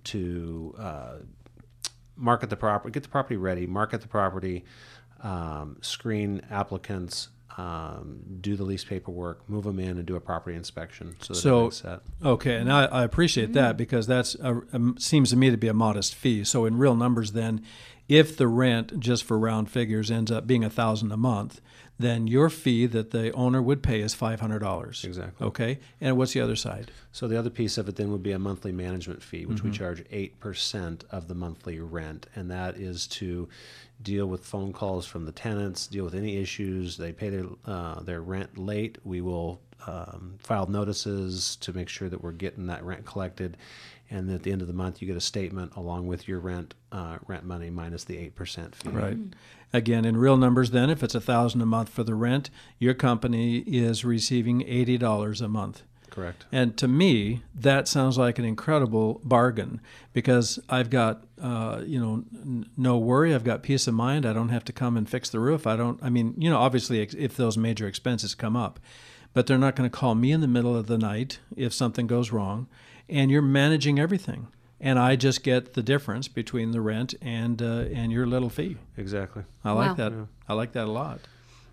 to 0.04 0.74
uh, 0.78 1.14
market 2.16 2.50
the 2.50 2.56
property, 2.56 2.92
get 2.92 3.02
the 3.02 3.08
property 3.08 3.36
ready, 3.36 3.66
market 3.66 4.00
the 4.00 4.08
property, 4.08 4.64
um, 5.22 5.78
screen 5.80 6.42
applicants, 6.50 7.28
um, 7.56 8.20
do 8.40 8.54
the 8.54 8.62
lease 8.62 8.84
paperwork, 8.84 9.48
move 9.50 9.64
them 9.64 9.80
in, 9.80 9.98
and 9.98 10.06
do 10.06 10.14
a 10.14 10.20
property 10.20 10.56
inspection. 10.56 11.16
So, 11.20 11.34
so 11.34 11.70
set. 11.70 12.00
okay, 12.24 12.54
and 12.54 12.72
I, 12.72 12.84
I 12.84 13.04
appreciate 13.04 13.52
that 13.54 13.76
because 13.76 14.06
that's 14.06 14.36
a, 14.36 14.58
a, 14.72 14.94
seems 14.98 15.30
to 15.30 15.36
me 15.36 15.50
to 15.50 15.56
be 15.56 15.66
a 15.66 15.74
modest 15.74 16.14
fee. 16.14 16.44
So 16.44 16.66
in 16.66 16.78
real 16.78 16.94
numbers, 16.94 17.32
then, 17.32 17.64
if 18.08 18.36
the 18.36 18.48
rent, 18.48 18.98
just 18.98 19.24
for 19.24 19.38
round 19.38 19.70
figures, 19.70 20.10
ends 20.10 20.30
up 20.30 20.46
being 20.46 20.64
a 20.64 20.70
thousand 20.70 21.12
a 21.12 21.16
month, 21.16 21.60
then 21.98 22.26
your 22.26 22.48
fee 22.48 22.86
that 22.86 23.10
the 23.10 23.32
owner 23.32 23.60
would 23.60 23.82
pay 23.82 24.00
is 24.00 24.14
five 24.14 24.40
hundred 24.40 24.60
dollars. 24.60 25.04
Exactly. 25.04 25.46
Okay. 25.46 25.78
And 26.00 26.16
what's 26.16 26.32
the 26.32 26.40
other 26.40 26.56
side? 26.56 26.90
So 27.12 27.26
the 27.26 27.38
other 27.38 27.50
piece 27.50 27.76
of 27.76 27.88
it 27.88 27.96
then 27.96 28.12
would 28.12 28.22
be 28.22 28.32
a 28.32 28.38
monthly 28.38 28.72
management 28.72 29.22
fee, 29.22 29.46
which 29.46 29.58
mm-hmm. 29.58 29.70
we 29.70 29.76
charge 29.76 30.04
eight 30.10 30.38
percent 30.40 31.04
of 31.10 31.28
the 31.28 31.34
monthly 31.34 31.80
rent, 31.80 32.26
and 32.34 32.50
that 32.50 32.76
is 32.76 33.06
to 33.08 33.48
deal 34.00 34.26
with 34.26 34.46
phone 34.46 34.72
calls 34.72 35.06
from 35.06 35.24
the 35.24 35.32
tenants, 35.32 35.88
deal 35.88 36.04
with 36.04 36.14
any 36.14 36.36
issues. 36.36 36.96
They 36.96 37.12
pay 37.12 37.30
their 37.30 37.46
uh, 37.66 38.00
their 38.00 38.22
rent 38.22 38.56
late. 38.56 38.98
We 39.04 39.20
will 39.20 39.60
um, 39.86 40.34
filed 40.38 40.70
notices 40.70 41.56
to 41.56 41.72
make 41.72 41.88
sure 41.88 42.08
that 42.08 42.22
we're 42.22 42.32
getting 42.32 42.66
that 42.66 42.84
rent 42.84 43.06
collected, 43.06 43.56
and 44.10 44.28
then 44.28 44.36
at 44.36 44.42
the 44.42 44.52
end 44.52 44.62
of 44.62 44.68
the 44.68 44.74
month 44.74 45.00
you 45.00 45.08
get 45.08 45.16
a 45.16 45.20
statement 45.20 45.74
along 45.76 46.06
with 46.06 46.26
your 46.28 46.40
rent 46.40 46.74
uh, 46.92 47.18
rent 47.26 47.44
money 47.44 47.70
minus 47.70 48.04
the 48.04 48.18
eight 48.18 48.34
percent 48.34 48.74
fee. 48.74 48.90
Right. 48.90 49.18
Again, 49.72 50.06
in 50.06 50.16
real 50.16 50.38
numbers, 50.38 50.70
then, 50.70 50.88
if 50.88 51.02
it's 51.02 51.14
a 51.14 51.20
thousand 51.20 51.60
a 51.60 51.66
month 51.66 51.90
for 51.90 52.02
the 52.02 52.14
rent, 52.14 52.48
your 52.78 52.94
company 52.94 53.58
is 53.58 54.04
receiving 54.04 54.62
eighty 54.66 54.96
dollars 54.96 55.40
a 55.40 55.48
month. 55.48 55.82
Correct. 56.10 56.46
And 56.50 56.76
to 56.78 56.88
me, 56.88 57.42
that 57.54 57.86
sounds 57.86 58.16
like 58.16 58.38
an 58.38 58.44
incredible 58.44 59.20
bargain 59.22 59.80
because 60.14 60.58
I've 60.68 60.88
got, 60.90 61.22
uh, 61.40 61.82
you 61.86 62.00
know, 62.00 62.24
n- 62.32 62.66
no 62.76 62.96
worry. 62.96 63.34
I've 63.34 63.44
got 63.44 63.62
peace 63.62 63.86
of 63.86 63.94
mind. 63.94 64.24
I 64.24 64.32
don't 64.32 64.48
have 64.48 64.64
to 64.64 64.72
come 64.72 64.96
and 64.96 65.08
fix 65.08 65.28
the 65.28 65.38
roof. 65.38 65.66
I 65.66 65.76
don't. 65.76 66.02
I 66.02 66.08
mean, 66.08 66.34
you 66.38 66.48
know, 66.48 66.58
obviously, 66.58 67.02
ex- 67.02 67.14
if 67.14 67.36
those 67.36 67.58
major 67.58 67.86
expenses 67.86 68.34
come 68.34 68.56
up, 68.56 68.80
but 69.34 69.46
they're 69.46 69.58
not 69.58 69.76
going 69.76 69.88
to 69.88 69.96
call 69.96 70.14
me 70.14 70.32
in 70.32 70.40
the 70.40 70.48
middle 70.48 70.74
of 70.74 70.86
the 70.86 70.98
night 70.98 71.40
if 71.56 71.74
something 71.74 72.06
goes 72.06 72.32
wrong. 72.32 72.68
And 73.08 73.30
you're 73.30 73.40
managing 73.42 73.98
everything, 73.98 74.48
and 74.80 74.98
I 74.98 75.16
just 75.16 75.42
get 75.42 75.72
the 75.72 75.82
difference 75.82 76.28
between 76.28 76.72
the 76.72 76.80
rent 76.80 77.14
and 77.22 77.60
uh, 77.62 77.84
and 77.92 78.12
your 78.12 78.26
little 78.26 78.50
fee. 78.50 78.76
Exactly. 78.96 79.44
I 79.64 79.72
like 79.72 79.96
Wow. 79.98 80.10
that. 80.10 80.26
I 80.48 80.52
like 80.54 80.72
that 80.72 80.86
a 80.86 80.90
lot. 80.92 81.20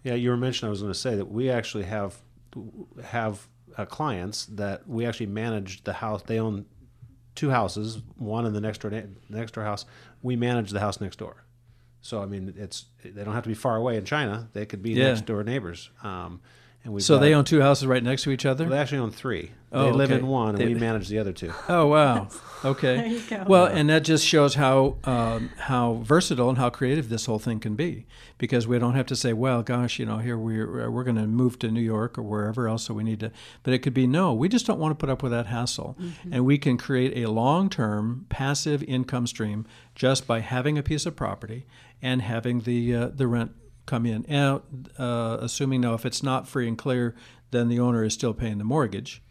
Yeah, 0.04 0.14
you 0.14 0.30
were 0.30 0.38
mentioning. 0.38 0.68
I 0.68 0.72
was 0.72 0.82
going 0.82 0.94
to 0.94 1.00
say 1.00 1.16
that 1.16 1.30
we 1.30 1.50
actually 1.50 1.84
have 1.86 2.16
have 3.04 3.48
uh, 3.78 3.86
clients 3.86 4.46
that 4.46 4.88
we 4.88 5.06
actually 5.06 5.26
manage 5.26 5.84
the 5.84 5.94
house. 5.94 6.22
They 6.24 6.40
own 6.40 6.66
two 7.36 7.50
houses, 7.50 8.02
one 8.18 8.46
in 8.46 8.54
the 8.54 8.62
next 8.62 8.80
door 8.82 8.92
next 9.30 9.52
door 9.56 9.64
house. 9.66 9.86
We 10.22 10.36
manage 10.38 10.72
the 10.72 10.80
house 10.80 11.02
next 11.02 11.18
door. 11.20 11.44
So 12.02 12.22
I 12.22 12.28
mean, 12.28 12.54
it's 12.56 12.86
they 13.04 13.24
don't 13.26 13.34
have 13.34 13.44
to 13.44 13.50
be 13.50 13.56
far 13.56 13.76
away 13.76 13.98
in 13.98 14.06
China. 14.06 14.48
They 14.54 14.66
could 14.66 14.82
be 14.82 14.92
Yeah. 14.92 15.10
next 15.10 15.26
door 15.26 15.44
neighbors. 15.44 15.90
Um, 16.04 16.40
and 16.86 16.94
we 16.94 17.02
So 17.02 17.18
they 17.18 17.34
own 17.34 17.46
two 17.46 17.62
houses 17.62 17.88
right 17.88 18.04
next 18.04 18.24
to 18.24 18.32
each 18.32 18.46
other. 18.46 18.70
They 18.70 18.78
actually 18.78 19.00
own 19.00 19.12
three. 19.12 19.52
Oh, 19.72 19.86
they 19.86 19.92
live 19.92 20.12
okay. 20.12 20.20
in 20.20 20.28
one, 20.28 20.50
and 20.50 20.58
They- 20.60 20.68
we 20.68 20.76
manage 20.76 21.10
the 21.10 21.18
other 21.18 21.34
two. 21.34 21.52
Oh 21.68 21.88
wow. 21.88 22.30
Okay. 22.64 22.96
There 22.96 23.08
you 23.08 23.22
go. 23.22 23.44
Well, 23.48 23.66
and 23.66 23.90
that 23.90 24.04
just 24.04 24.26
shows 24.26 24.54
how 24.54 24.98
um, 25.04 25.50
how 25.58 26.02
versatile 26.04 26.48
and 26.48 26.58
how 26.60 26.70
creative 26.70 27.10
this 27.10 27.26
whole 27.26 27.40
thing 27.40 27.60
can 27.60 27.76
be, 27.76 28.06
because 28.38 28.68
we 28.68 28.78
don't 28.78 28.94
have 28.94 29.08
to 29.08 29.16
say, 29.16 29.34
well, 29.34 29.64
gosh, 29.64 29.98
you 30.00 30.06
know, 30.06 30.20
here 30.20 30.38
we're 30.38 30.90
we're 30.92 31.04
going 31.04 31.18
to 31.18 31.28
move 31.28 31.58
to 31.60 31.72
New 31.72 31.82
York 31.82 32.18
or 32.20 32.24
wherever 32.24 32.68
else, 32.68 32.84
so 32.84 32.94
we 32.94 33.04
need 33.04 33.20
to. 33.22 33.32
But 33.64 33.74
it 33.74 33.80
could 33.80 33.94
be 33.96 34.06
no, 34.06 34.34
we 34.34 34.48
just 34.48 34.68
don't 34.68 34.80
want 34.80 34.92
to 34.92 34.96
put 34.96 35.10
up 35.10 35.24
with 35.24 35.32
that 35.32 35.48
hassle, 35.48 35.98
and 36.32 36.46
we 36.46 36.60
can 36.60 36.78
create 36.78 37.18
a 37.18 37.32
long 37.32 37.68
term 37.70 38.28
passive 38.30 38.84
income 38.84 39.26
stream 39.26 39.66
just 39.96 40.28
by 40.28 40.40
having 40.40 40.78
a 40.78 40.84
piece 40.84 41.08
of 41.08 41.16
property 41.16 41.66
and 42.02 42.22
having 42.22 42.62
the 42.62 42.96
uh, 42.96 43.08
the 43.08 43.26
rent 43.28 43.52
come 43.86 44.06
in. 44.06 44.26
Now, 44.28 44.62
uh, 44.98 45.38
assuming 45.42 45.82
now, 45.82 45.94
if 45.94 46.06
it's 46.06 46.24
not 46.24 46.48
free 46.48 46.68
and 46.68 46.78
clear, 46.78 47.16
then 47.52 47.68
the 47.70 47.80
owner 47.80 48.04
is 48.04 48.14
still 48.14 48.34
paying 48.34 48.58
the 48.58 48.64
mortgage. 48.64 49.22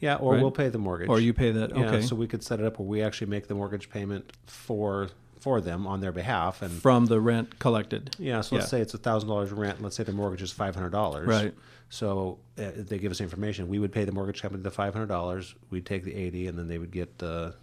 Yeah, 0.00 0.16
or 0.16 0.32
Right. 0.34 0.42
we'll 0.42 0.50
pay 0.50 0.68
the 0.70 0.78
mortgage. 0.78 1.08
Or 1.08 1.20
you 1.20 1.34
pay 1.34 1.50
that, 1.52 1.76
Yeah, 1.76 1.86
okay. 1.86 2.02
so 2.02 2.16
we 2.16 2.26
could 2.26 2.42
set 2.42 2.58
it 2.58 2.64
up 2.66 2.78
where 2.78 2.88
we 2.88 3.02
actually 3.02 3.26
make 3.28 3.48
the 3.48 3.54
mortgage 3.54 3.90
payment 3.90 4.32
for 4.46 5.08
for 5.38 5.62
them 5.62 5.86
on 5.86 6.00
their 6.00 6.12
behalf, 6.12 6.60
and 6.60 6.70
From 6.70 7.06
the 7.06 7.18
rent 7.18 7.58
collected. 7.58 8.14
Yeah, 8.18 8.42
so 8.42 8.56
let's 8.56 8.66
Yeah. 8.66 8.68
say 8.68 8.80
it's 8.82 8.92
a 8.92 8.98
thousand 8.98 9.30
dollars 9.30 9.50
rent. 9.52 9.80
Let's 9.80 9.96
say 9.96 10.04
the 10.04 10.12
mortgage 10.12 10.42
is 10.42 10.52
five 10.52 10.74
hundred 10.74 10.90
dollars. 10.90 11.26
Right. 11.26 11.54
So 11.88 12.40
uh, 12.58 12.72
they 12.76 12.98
give 12.98 13.10
us 13.10 13.22
information. 13.22 13.66
We 13.68 13.78
would 13.78 13.90
pay 13.90 14.04
the 14.04 14.12
mortgage 14.12 14.42
company 14.42 14.62
the 14.62 14.70
five 14.70 14.92
hundred 14.92 15.06
dollars. 15.06 15.54
We'd 15.70 15.86
take 15.86 16.04
the 16.04 16.14
eighty, 16.14 16.46
and 16.46 16.58
then 16.58 16.68
they 16.68 16.76
would 16.76 16.90
get 16.90 17.18
the 17.18 17.54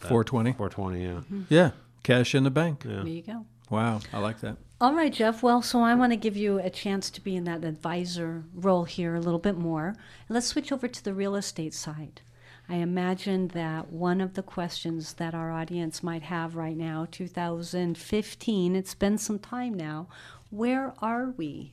Four 0.00 0.24
twenty. 0.24 0.52
four 0.52 0.68
twenty. 0.68 1.04
Yeah. 1.04 1.20
Yeah, 1.48 1.70
cash 2.02 2.34
in 2.34 2.42
the 2.44 2.50
bank. 2.50 2.82
There 2.82 3.06
you 3.06 3.22
go. 3.22 3.46
Wow, 3.70 4.00
I 4.12 4.18
like 4.18 4.40
that. 4.40 4.56
All 4.80 4.94
right, 4.94 5.12
Jeff. 5.12 5.42
Well, 5.42 5.60
so 5.60 5.80
I 5.80 5.96
want 5.96 6.12
to 6.12 6.16
give 6.16 6.36
you 6.36 6.60
a 6.60 6.70
chance 6.70 7.10
to 7.10 7.20
be 7.20 7.34
in 7.34 7.42
that 7.44 7.64
advisor 7.64 8.44
role 8.54 8.84
here 8.84 9.16
a 9.16 9.20
little 9.20 9.40
bit 9.40 9.58
more. 9.58 9.96
Let's 10.28 10.46
switch 10.46 10.70
over 10.70 10.86
to 10.86 11.04
the 11.04 11.12
real 11.12 11.34
estate 11.34 11.74
side. 11.74 12.20
I 12.68 12.76
imagine 12.76 13.48
that 13.48 13.90
one 13.90 14.20
of 14.20 14.34
the 14.34 14.42
questions 14.42 15.14
that 15.14 15.34
our 15.34 15.50
audience 15.50 16.04
might 16.04 16.22
have 16.22 16.54
right 16.54 16.76
now, 16.76 17.08
2015, 17.10 18.76
it's 18.76 18.94
been 18.94 19.18
some 19.18 19.40
time 19.40 19.74
now, 19.74 20.06
where 20.50 20.94
are 21.02 21.34
we 21.36 21.72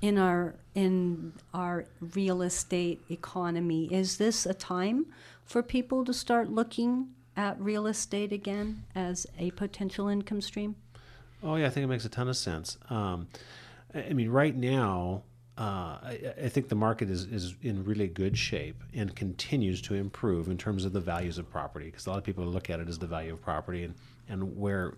in 0.00 0.18
our 0.18 0.56
in 0.74 1.34
our 1.54 1.84
real 2.00 2.42
estate 2.42 3.00
economy? 3.12 3.86
Is 3.94 4.16
this 4.16 4.44
a 4.44 4.54
time 4.54 5.06
for 5.44 5.62
people 5.62 6.04
to 6.04 6.12
start 6.12 6.50
looking 6.50 7.10
at 7.36 7.60
real 7.60 7.86
estate 7.86 8.32
again 8.32 8.82
as 8.92 9.24
a 9.38 9.52
potential 9.52 10.08
income 10.08 10.40
stream? 10.40 10.74
Oh 11.42 11.56
yeah, 11.56 11.66
I 11.66 11.70
think 11.70 11.84
it 11.84 11.88
makes 11.88 12.04
a 12.04 12.08
ton 12.08 12.28
of 12.28 12.36
sense. 12.36 12.78
Um, 12.88 13.28
I 13.94 14.12
mean, 14.12 14.30
right 14.30 14.54
now, 14.54 15.22
uh, 15.58 15.98
I, 16.02 16.34
I 16.44 16.48
think 16.48 16.68
the 16.68 16.74
market 16.74 17.10
is, 17.10 17.24
is 17.24 17.54
in 17.62 17.84
really 17.84 18.08
good 18.08 18.38
shape 18.38 18.82
and 18.94 19.14
continues 19.14 19.82
to 19.82 19.94
improve 19.94 20.48
in 20.48 20.56
terms 20.56 20.84
of 20.84 20.92
the 20.92 21.00
values 21.00 21.36
of 21.36 21.50
property. 21.50 21.86
Because 21.86 22.06
a 22.06 22.10
lot 22.10 22.18
of 22.18 22.24
people 22.24 22.44
look 22.44 22.70
at 22.70 22.80
it 22.80 22.88
as 22.88 22.98
the 22.98 23.06
value 23.06 23.34
of 23.34 23.42
property 23.42 23.84
and, 23.84 23.94
and 24.28 24.56
where 24.56 24.94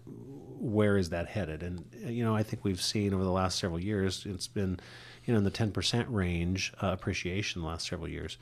where 0.58 0.96
is 0.96 1.10
that 1.10 1.26
headed? 1.26 1.62
And 1.62 1.84
you 2.06 2.24
know, 2.24 2.36
I 2.36 2.42
think 2.42 2.64
we've 2.64 2.80
seen 2.80 3.12
over 3.12 3.24
the 3.24 3.32
last 3.32 3.58
several 3.58 3.80
years, 3.80 4.24
it's 4.26 4.46
been 4.46 4.78
you 5.24 5.32
know 5.32 5.38
in 5.38 5.44
the 5.44 5.50
ten 5.50 5.72
percent 5.72 6.08
range 6.08 6.72
uh, 6.82 6.88
appreciation 6.88 7.62
the 7.62 7.68
last 7.68 7.88
several 7.88 8.08
years. 8.08 8.38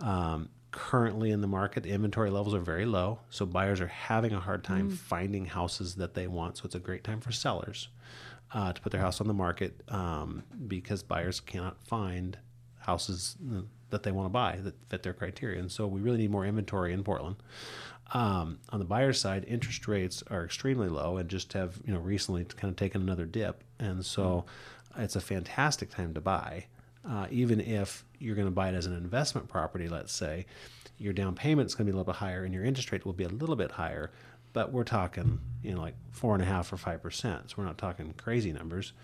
Um, 0.00 0.50
currently 0.70 1.30
in 1.30 1.40
the 1.40 1.46
market, 1.46 1.86
inventory 1.86 2.30
levels 2.30 2.54
are 2.54 2.60
very 2.60 2.84
low, 2.84 3.20
so 3.30 3.46
buyers 3.46 3.80
are 3.80 3.86
having 3.86 4.32
a 4.32 4.40
hard 4.40 4.64
time 4.64 4.90
finding 4.90 5.46
houses 5.46 5.94
that 5.96 6.14
they 6.14 6.26
want. 6.26 6.58
So 6.58 6.64
it's 6.64 6.74
a 6.74 6.80
great 6.80 7.04
time 7.04 7.20
for 7.20 7.32
sellers 7.32 7.88
uh, 8.52 8.72
to 8.72 8.80
put 8.80 8.92
their 8.92 9.00
house 9.00 9.20
on 9.20 9.26
the 9.26 9.34
market 9.34 9.82
um, 9.88 10.42
because 10.66 11.02
buyers 11.02 11.40
cannot 11.40 11.82
find 11.86 12.38
houses 12.78 13.36
that 13.90 14.02
they 14.02 14.12
want 14.12 14.26
to 14.26 14.30
buy 14.30 14.58
that 14.62 14.74
fit 14.88 15.02
their 15.02 15.12
criteria. 15.12 15.60
And 15.60 15.70
so 15.70 15.86
we 15.86 16.00
really 16.00 16.18
need 16.18 16.30
more 16.30 16.46
inventory 16.46 16.92
in 16.92 17.02
Portland. 17.02 17.36
Um, 18.14 18.60
on 18.70 18.78
the 18.78 18.84
buyer's 18.84 19.20
side, 19.20 19.44
interest 19.48 19.88
rates 19.88 20.22
are 20.30 20.44
extremely 20.44 20.88
low 20.88 21.16
and 21.16 21.28
just 21.28 21.52
have 21.54 21.80
you 21.84 21.92
know 21.92 21.98
recently 21.98 22.44
kind 22.44 22.70
of 22.70 22.76
taken 22.76 23.02
another 23.02 23.24
dip, 23.24 23.64
and 23.80 24.04
so 24.06 24.44
it's 24.96 25.16
a 25.16 25.20
fantastic 25.20 25.90
time 25.90 26.14
to 26.14 26.20
buy. 26.20 26.66
Uh, 27.08 27.26
even 27.30 27.60
if 27.60 28.04
you're 28.18 28.34
going 28.34 28.46
to 28.46 28.52
buy 28.52 28.68
it 28.68 28.74
as 28.74 28.86
an 28.86 28.94
investment 28.94 29.48
property, 29.48 29.88
let's 29.88 30.12
say, 30.12 30.46
your 30.98 31.12
down 31.12 31.34
payment's 31.34 31.74
going 31.74 31.86
to 31.86 31.92
be 31.92 31.94
a 31.94 31.98
little 31.98 32.12
bit 32.12 32.18
higher 32.18 32.44
and 32.44 32.54
your 32.54 32.64
interest 32.64 32.90
rate 32.92 33.04
will 33.04 33.12
be 33.12 33.24
a 33.24 33.28
little 33.28 33.56
bit 33.56 33.70
higher, 33.70 34.10
but 34.52 34.72
we're 34.72 34.84
talking, 34.84 35.38
you 35.62 35.74
know, 35.74 35.80
like 35.80 35.94
four 36.10 36.34
and 36.34 36.42
a 36.42 36.46
half 36.46 36.72
or 36.72 36.78
five 36.78 37.02
percent. 37.02 37.50
So 37.50 37.56
we're 37.58 37.64
not 37.64 37.76
talking 37.76 38.14
crazy 38.16 38.52
numbers. 38.52 38.94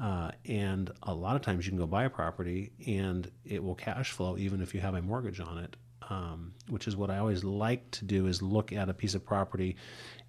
Uh, 0.00 0.30
and 0.46 0.92
a 1.02 1.12
lot 1.12 1.34
of 1.34 1.42
times 1.42 1.66
you 1.66 1.72
can 1.72 1.78
go 1.78 1.86
buy 1.86 2.04
a 2.04 2.10
property 2.10 2.70
and 2.86 3.28
it 3.44 3.62
will 3.62 3.74
cash 3.74 4.12
flow 4.12 4.36
even 4.38 4.62
if 4.62 4.72
you 4.72 4.80
have 4.80 4.94
a 4.94 5.02
mortgage 5.02 5.40
on 5.40 5.58
it. 5.58 5.76
Um, 6.08 6.54
which 6.68 6.88
is 6.88 6.96
what 6.96 7.08
I 7.08 7.18
always 7.18 7.44
like 7.44 7.88
to 7.92 8.04
do 8.04 8.26
is 8.26 8.42
look 8.42 8.72
at 8.72 8.88
a 8.88 8.94
piece 8.94 9.14
of 9.14 9.24
property 9.24 9.76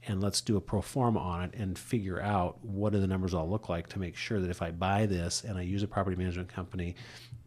and 0.07 0.21
let's 0.21 0.41
do 0.41 0.57
a 0.57 0.61
pro 0.61 0.81
forma 0.81 1.19
on 1.19 1.43
it 1.43 1.53
and 1.55 1.77
figure 1.77 2.19
out 2.21 2.63
what 2.63 2.93
do 2.93 2.99
the 2.99 3.07
numbers 3.07 3.33
all 3.33 3.49
look 3.49 3.69
like 3.69 3.87
to 3.89 3.99
make 3.99 4.15
sure 4.15 4.39
that 4.39 4.49
if 4.49 4.61
I 4.61 4.71
buy 4.71 5.05
this 5.05 5.43
and 5.43 5.57
I 5.57 5.61
use 5.61 5.83
a 5.83 5.87
property 5.87 6.15
management 6.15 6.49
company, 6.49 6.95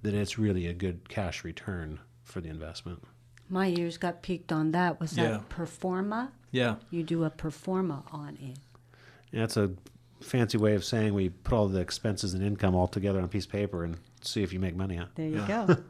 that 0.02 0.14
it's 0.14 0.38
really 0.38 0.66
a 0.68 0.72
good 0.72 1.08
cash 1.08 1.42
return 1.44 1.98
for 2.22 2.40
the 2.40 2.48
investment. 2.48 3.02
My 3.48 3.68
ears 3.68 3.98
got 3.98 4.22
peaked 4.22 4.52
on 4.52 4.70
that. 4.72 5.00
Was 5.00 5.16
Yeah. 5.16 5.30
that 5.32 5.48
performa? 5.48 6.30
Yeah. 6.50 6.76
You 6.90 7.02
do 7.02 7.24
a 7.24 7.30
performa 7.30 8.02
on 8.12 8.36
it. 8.40 8.58
Yeah, 9.32 9.40
that's 9.40 9.56
a 9.56 9.72
fancy 10.20 10.56
way 10.56 10.74
of 10.74 10.84
saying 10.84 11.12
we 11.12 11.28
put 11.28 11.52
all 11.54 11.68
the 11.68 11.80
expenses 11.80 12.34
and 12.34 12.42
income 12.42 12.74
all 12.74 12.86
together 12.88 13.18
on 13.18 13.24
a 13.24 13.28
piece 13.28 13.44
of 13.46 13.50
paper 13.52 13.84
and 13.84 13.98
see 14.22 14.42
if 14.42 14.52
you 14.52 14.60
make 14.60 14.76
money 14.76 14.96
on 14.96 15.04
it. 15.04 15.08
There 15.16 15.28
you 15.28 15.44
go. 15.46 15.76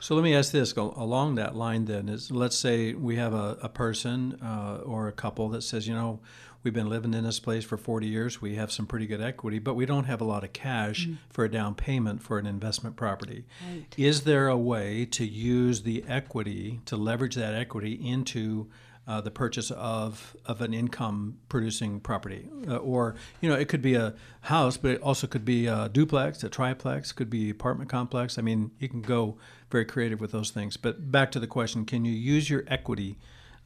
So 0.00 0.14
let 0.14 0.24
me 0.24 0.34
ask 0.34 0.50
this 0.50 0.72
along 0.72 1.34
that 1.34 1.54
line 1.54 1.84
then 1.84 2.08
is 2.08 2.30
let's 2.30 2.56
say 2.56 2.94
we 2.94 3.16
have 3.16 3.34
a, 3.34 3.58
a 3.62 3.68
person 3.68 4.38
uh, 4.42 4.80
or 4.84 5.08
a 5.08 5.12
couple 5.12 5.50
that 5.50 5.62
says, 5.62 5.86
you 5.86 5.94
know, 5.94 6.20
we've 6.62 6.72
been 6.72 6.88
living 6.88 7.12
in 7.12 7.24
this 7.24 7.38
place 7.38 7.64
for 7.64 7.76
40 7.76 8.06
years, 8.06 8.40
we 8.40 8.54
have 8.54 8.72
some 8.72 8.86
pretty 8.86 9.06
good 9.06 9.20
equity, 9.20 9.58
but 9.58 9.74
we 9.74 9.84
don't 9.84 10.04
have 10.04 10.20
a 10.20 10.24
lot 10.24 10.42
of 10.42 10.52
cash 10.52 11.06
for 11.28 11.44
a 11.44 11.50
down 11.50 11.74
payment 11.74 12.22
for 12.22 12.38
an 12.38 12.46
investment 12.46 12.96
property. 12.96 13.44
Right. 13.68 13.84
Is 13.96 14.22
there 14.22 14.48
a 14.48 14.56
way 14.56 15.04
to 15.06 15.26
use 15.26 15.82
the 15.82 16.02
equity, 16.08 16.80
to 16.86 16.96
leverage 16.96 17.34
that 17.34 17.54
equity 17.54 17.92
into 17.92 18.68
uh, 19.06 19.20
the 19.20 19.30
purchase 19.30 19.70
of, 19.72 20.36
of 20.46 20.60
an 20.60 20.72
income 20.72 21.38
producing 21.48 22.00
property. 22.00 22.48
Uh, 22.68 22.76
or, 22.76 23.16
you 23.40 23.48
know, 23.48 23.56
it 23.56 23.68
could 23.68 23.82
be 23.82 23.94
a 23.94 24.14
house, 24.42 24.76
but 24.76 24.92
it 24.92 25.02
also 25.02 25.26
could 25.26 25.44
be 25.44 25.66
a 25.66 25.88
duplex, 25.88 26.44
a 26.44 26.48
triplex, 26.48 27.12
could 27.12 27.30
be 27.30 27.50
apartment 27.50 27.90
complex. 27.90 28.38
I 28.38 28.42
mean, 28.42 28.70
you 28.78 28.88
can 28.88 29.02
go 29.02 29.36
very 29.70 29.84
creative 29.84 30.20
with 30.20 30.32
those 30.32 30.50
things. 30.50 30.76
But 30.76 31.10
back 31.10 31.32
to 31.32 31.40
the 31.40 31.46
question 31.46 31.84
can 31.84 32.04
you 32.04 32.12
use 32.12 32.48
your 32.48 32.64
equity 32.68 33.18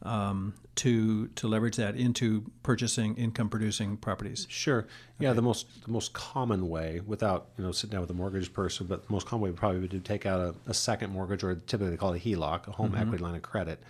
um, 0.02 0.54
to, 0.76 1.28
to 1.28 1.48
leverage 1.48 1.76
that 1.76 1.96
into 1.96 2.44
purchasing 2.62 3.14
income 3.16 3.48
producing 3.48 3.96
properties? 3.96 4.46
Sure. 4.48 4.86
Yeah, 5.18 5.32
the 5.32 5.42
most 5.42 5.84
the 5.84 5.90
most 5.90 6.12
common 6.12 6.68
way, 6.68 7.00
without 7.06 7.48
you 7.56 7.64
know 7.64 7.72
sitting 7.72 7.92
down 7.92 8.00
with 8.00 8.10
a 8.10 8.14
mortgage 8.14 8.52
person, 8.52 8.86
but 8.86 9.06
the 9.06 9.12
most 9.12 9.26
common 9.26 9.42
way 9.42 9.50
would 9.50 9.58
probably 9.58 9.80
be 9.80 9.88
to 9.88 10.00
take 10.00 10.26
out 10.26 10.40
a, 10.40 10.70
a 10.70 10.74
second 10.74 11.12
mortgage, 11.12 11.44
or 11.44 11.54
typically 11.54 11.90
they 11.90 11.96
call 11.96 12.12
it 12.12 12.24
a 12.24 12.28
HELOC, 12.28 12.68
a 12.68 12.72
home 12.72 12.94
equity 12.96 13.22
line 13.22 13.34
of 13.34 13.42
credit, 13.42 13.82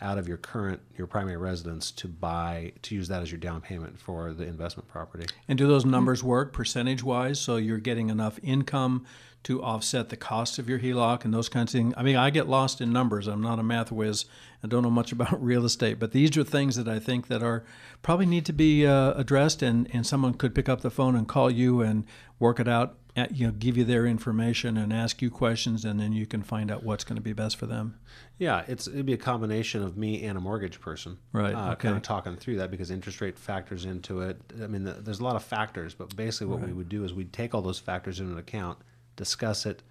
out 0.00 0.18
of 0.18 0.26
your 0.26 0.36
current 0.36 0.80
your 0.96 1.06
primary 1.06 1.36
residence 1.36 1.90
to 1.92 2.08
buy 2.08 2.72
to 2.82 2.94
use 2.94 3.08
that 3.08 3.22
as 3.22 3.30
your 3.30 3.38
down 3.38 3.60
payment 3.60 3.98
for 3.98 4.32
the 4.32 4.44
investment 4.44 4.88
property. 4.88 5.26
And 5.48 5.56
do 5.56 5.66
those 5.66 5.84
numbers 5.84 6.22
work 6.22 6.52
percentage 6.52 7.02
wise? 7.02 7.40
So 7.40 7.56
you're 7.56 7.78
getting 7.78 8.10
enough 8.10 8.38
income 8.42 9.06
to 9.44 9.62
offset 9.62 10.08
the 10.08 10.16
cost 10.16 10.58
of 10.58 10.68
your 10.68 10.78
HELOC 10.78 11.24
and 11.24 11.32
those 11.32 11.50
kinds 11.50 11.74
of 11.74 11.78
things. 11.78 11.94
I 11.96 12.02
mean, 12.02 12.16
I 12.16 12.30
get 12.30 12.48
lost 12.48 12.80
in 12.80 12.92
numbers. 12.92 13.26
I'm 13.26 13.42
not 13.42 13.58
a 13.58 13.62
math 13.62 13.92
whiz. 13.92 14.24
I 14.62 14.66
don't 14.66 14.82
know 14.82 14.90
much 14.90 15.12
about 15.12 15.42
real 15.42 15.64
estate, 15.64 15.98
but 15.98 16.12
these 16.12 16.36
are 16.36 16.44
things 16.44 16.76
that 16.76 16.88
I 16.88 16.98
think 16.98 17.28
that 17.28 17.42
are 17.42 17.62
probably 18.02 18.26
need 18.26 18.46
to 18.46 18.52
be 18.52 18.86
uh, 18.86 19.12
addressed, 19.12 19.62
and, 19.62 19.88
and 19.94 20.06
someone 20.06 20.34
could 20.34 20.54
pick 20.54 20.68
up 20.68 20.80
the 20.80 20.90
phone 20.90 21.14
and 21.14 21.28
call 21.28 21.50
you 21.50 21.82
and 21.82 22.04
work 22.38 22.58
it 22.58 22.68
out. 22.68 22.96
You 23.30 23.46
know, 23.46 23.52
give 23.52 23.76
you 23.76 23.84
their 23.84 24.06
information 24.06 24.76
and 24.76 24.92
ask 24.92 25.22
you 25.22 25.30
questions, 25.30 25.84
and 25.84 26.00
then 26.00 26.12
you 26.12 26.26
can 26.26 26.42
find 26.42 26.68
out 26.68 26.82
what's 26.82 27.04
going 27.04 27.14
to 27.14 27.22
be 27.22 27.32
best 27.32 27.56
for 27.56 27.66
them. 27.66 28.00
Yeah, 28.38 28.64
it's 28.66 28.88
it'd 28.88 29.06
be 29.06 29.12
a 29.12 29.16
combination 29.16 29.84
of 29.84 29.96
me 29.96 30.24
and 30.24 30.36
a 30.36 30.40
mortgage 30.40 30.80
person, 30.80 31.18
right? 31.32 31.54
Uh, 31.54 31.72
okay. 31.72 31.82
Kind 31.82 31.96
of 31.96 32.02
talking 32.02 32.34
through 32.34 32.56
that 32.56 32.72
because 32.72 32.90
interest 32.90 33.20
rate 33.20 33.38
factors 33.38 33.84
into 33.84 34.20
it. 34.20 34.40
I 34.60 34.66
mean, 34.66 34.82
the, 34.82 34.94
there's 34.94 35.20
a 35.20 35.24
lot 35.24 35.36
of 35.36 35.44
factors, 35.44 35.94
but 35.94 36.16
basically, 36.16 36.48
what 36.48 36.58
right. 36.60 36.68
we 36.68 36.72
would 36.72 36.88
do 36.88 37.04
is 37.04 37.14
we'd 37.14 37.32
take 37.32 37.54
all 37.54 37.62
those 37.62 37.78
factors 37.78 38.18
into 38.18 38.36
account, 38.36 38.78
discuss 39.14 39.64
it, 39.64 39.84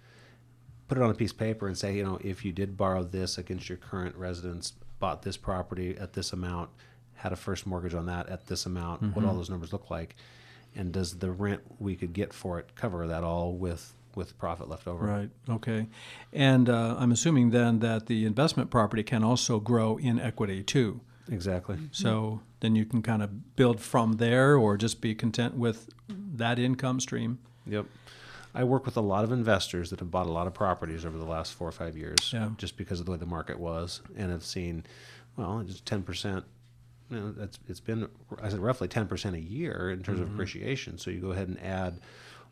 put 0.88 0.98
it 0.98 1.02
on 1.02 1.10
a 1.10 1.14
piece 1.14 1.32
of 1.32 1.38
paper, 1.38 1.66
and 1.66 1.78
say, 1.78 1.96
you 1.96 2.04
know, 2.04 2.18
if 2.22 2.44
you 2.44 2.52
did 2.52 2.76
borrow 2.76 3.04
this 3.04 3.38
against 3.38 3.70
your 3.70 3.78
current 3.78 4.14
residence, 4.16 4.74
bought 4.98 5.22
this 5.22 5.38
property 5.38 5.96
at 5.98 6.12
this 6.12 6.34
amount, 6.34 6.68
had 7.14 7.32
a 7.32 7.36
first 7.36 7.66
mortgage 7.66 7.94
on 7.94 8.04
that 8.04 8.28
at 8.28 8.46
this 8.48 8.66
amount, 8.66 9.02
mm-hmm. 9.02 9.14
what 9.14 9.24
all 9.24 9.34
those 9.34 9.48
numbers 9.48 9.72
look 9.72 9.90
like, 9.90 10.14
and 10.74 10.92
does 10.92 11.18
the 11.18 11.30
rent 11.30 11.62
we 11.78 11.96
could 11.96 12.12
get 12.12 12.32
for 12.32 12.58
it 12.58 12.74
cover 12.74 13.06
that 13.06 13.24
all 13.24 13.54
with 13.54 13.94
with 14.14 14.38
profit 14.38 14.68
left 14.68 14.86
over? 14.86 15.04
Right. 15.04 15.30
Okay. 15.48 15.88
And 16.32 16.68
uh, 16.68 16.96
I'm 16.98 17.10
assuming 17.10 17.50
then 17.50 17.80
that 17.80 18.06
the 18.06 18.24
investment 18.24 18.70
property 18.70 19.02
can 19.02 19.24
also 19.24 19.58
grow 19.58 19.96
in 19.96 20.20
equity 20.20 20.62
too. 20.62 21.00
Exactly. 21.30 21.78
So 21.90 22.40
then 22.60 22.76
you 22.76 22.84
can 22.84 23.02
kind 23.02 23.22
of 23.22 23.56
build 23.56 23.80
from 23.80 24.14
there, 24.14 24.56
or 24.56 24.76
just 24.76 25.00
be 25.00 25.14
content 25.14 25.54
with 25.54 25.88
that 26.08 26.58
income 26.58 27.00
stream. 27.00 27.38
Yep. 27.66 27.86
I 28.54 28.62
work 28.62 28.84
with 28.86 28.96
a 28.96 29.00
lot 29.00 29.24
of 29.24 29.32
investors 29.32 29.90
that 29.90 30.00
have 30.00 30.10
bought 30.10 30.26
a 30.26 30.32
lot 30.32 30.46
of 30.46 30.54
properties 30.54 31.04
over 31.04 31.18
the 31.18 31.24
last 31.24 31.54
four 31.54 31.66
or 31.66 31.72
five 31.72 31.96
years, 31.96 32.30
yeah. 32.32 32.50
just 32.56 32.76
because 32.76 33.00
of 33.00 33.06
the 33.06 33.12
way 33.12 33.18
the 33.18 33.26
market 33.26 33.58
was, 33.58 34.00
and 34.16 34.30
have 34.30 34.44
seen, 34.44 34.84
well, 35.36 35.62
just 35.66 35.86
ten 35.86 36.02
percent. 36.02 36.44
You 37.14 37.20
know, 37.20 37.32
that's 37.32 37.58
it's 37.68 37.80
been 37.80 38.08
I 38.42 38.48
said 38.48 38.58
roughly 38.58 38.88
ten 38.88 39.06
percent 39.06 39.36
a 39.36 39.40
year 39.40 39.90
in 39.90 40.02
terms 40.02 40.20
mm-hmm. 40.20 40.28
of 40.28 40.34
appreciation. 40.34 40.98
So 40.98 41.10
you 41.10 41.20
go 41.20 41.30
ahead 41.32 41.48
and 41.48 41.60
add 41.60 42.00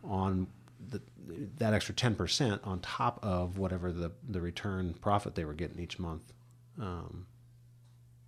on 0.04 0.46
the, 0.88 1.00
that 1.58 1.74
extra 1.74 1.94
ten 1.94 2.14
percent 2.14 2.60
on 2.64 2.80
top 2.80 3.18
of 3.22 3.58
whatever 3.58 3.92
the 3.92 4.12
the 4.28 4.40
return 4.40 4.94
profit 4.94 5.34
they 5.34 5.44
were 5.44 5.54
getting 5.54 5.78
each 5.78 5.98
month. 5.98 6.32
Um, 6.80 7.26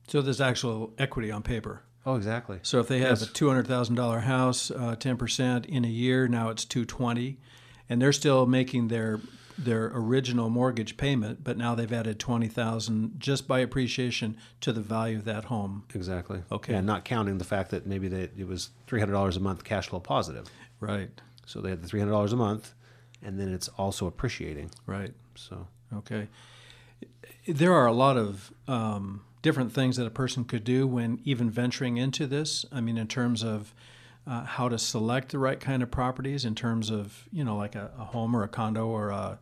so 0.08 0.20
there's 0.20 0.40
actual 0.40 0.92
equity 0.98 1.30
on 1.30 1.42
paper. 1.42 1.82
Oh, 2.06 2.16
exactly. 2.16 2.58
So 2.62 2.80
if 2.80 2.88
they 2.88 2.98
have 2.98 3.20
yes. 3.20 3.22
a 3.22 3.32
two 3.32 3.48
hundred 3.48 3.66
thousand 3.66 3.94
dollar 3.94 4.20
house, 4.20 4.70
uh, 4.70 4.96
ten 4.96 5.14
uh, 5.14 5.16
percent 5.16 5.66
in 5.66 5.84
a 5.84 5.88
year, 5.88 6.28
now 6.28 6.50
it's 6.50 6.64
two 6.64 6.84
twenty 6.84 7.38
and 7.88 8.00
they're 8.00 8.12
still 8.12 8.46
making 8.46 8.88
their 8.88 9.20
their 9.56 9.90
original 9.94 10.50
mortgage 10.50 10.96
payment, 10.96 11.44
but 11.44 11.56
now 11.56 11.74
they've 11.74 11.92
added 11.92 12.18
twenty 12.18 12.48
thousand 12.48 13.20
just 13.20 13.46
by 13.46 13.60
appreciation 13.60 14.36
to 14.60 14.72
the 14.72 14.80
value 14.80 15.18
of 15.18 15.24
that 15.24 15.44
home. 15.44 15.84
Exactly. 15.94 16.42
Okay. 16.50 16.74
And 16.74 16.86
not 16.86 17.04
counting 17.04 17.38
the 17.38 17.44
fact 17.44 17.70
that 17.70 17.86
maybe 17.86 18.08
they, 18.08 18.28
it 18.36 18.48
was 18.48 18.70
three 18.86 19.00
hundred 19.00 19.12
dollars 19.12 19.36
a 19.36 19.40
month 19.40 19.64
cash 19.64 19.88
flow 19.88 20.00
positive. 20.00 20.46
Right. 20.80 21.10
So 21.46 21.60
they 21.60 21.70
had 21.70 21.82
the 21.82 21.88
three 21.88 22.00
hundred 22.00 22.12
dollars 22.12 22.32
a 22.32 22.36
month, 22.36 22.74
and 23.22 23.38
then 23.38 23.52
it's 23.52 23.68
also 23.78 24.06
appreciating. 24.06 24.70
Right. 24.86 25.12
So 25.34 25.68
okay. 25.96 26.28
There 27.46 27.72
are 27.72 27.86
a 27.86 27.92
lot 27.92 28.16
of 28.16 28.52
um, 28.66 29.22
different 29.42 29.72
things 29.72 29.96
that 29.96 30.06
a 30.06 30.10
person 30.10 30.44
could 30.44 30.64
do 30.64 30.86
when 30.86 31.20
even 31.24 31.50
venturing 31.50 31.98
into 31.98 32.26
this. 32.26 32.64
I 32.72 32.80
mean, 32.80 32.96
in 32.96 33.06
terms 33.06 33.44
of 33.44 33.74
uh, 34.26 34.44
how 34.44 34.68
to 34.68 34.78
select 34.78 35.30
the 35.30 35.38
right 35.38 35.60
kind 35.60 35.82
of 35.82 35.90
properties 35.90 36.44
in 36.44 36.54
terms 36.54 36.90
of 36.90 37.28
you 37.30 37.44
know 37.44 37.56
like 37.56 37.74
a, 37.74 37.90
a 37.98 38.04
home 38.04 38.34
or 38.34 38.42
a 38.42 38.48
condo 38.48 38.86
or 38.86 39.10
a, 39.10 39.38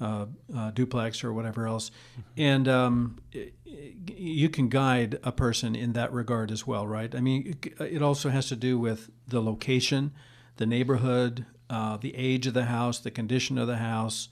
a, 0.00 0.28
a 0.56 0.72
duplex 0.72 1.22
or 1.22 1.32
whatever 1.32 1.66
else, 1.66 1.90
mm-hmm. 1.90 2.40
and 2.40 2.68
um, 2.68 3.18
it, 3.32 3.54
you 4.06 4.48
can 4.48 4.68
guide 4.68 5.18
a 5.22 5.32
person 5.32 5.74
in 5.74 5.92
that 5.94 6.12
regard 6.12 6.50
as 6.50 6.66
well, 6.66 6.86
right? 6.86 7.14
I 7.14 7.20
mean, 7.20 7.56
it 7.78 8.02
also 8.02 8.28
has 8.28 8.48
to 8.48 8.56
do 8.56 8.78
with 8.78 9.10
the 9.26 9.40
location, 9.40 10.12
the 10.56 10.66
neighborhood, 10.66 11.46
uh, 11.70 11.96
the 11.96 12.14
age 12.14 12.46
of 12.46 12.54
the 12.54 12.66
house, 12.66 12.98
the 12.98 13.10
condition 13.10 13.56
of 13.58 13.66
the 13.66 13.78
house, 13.78 14.28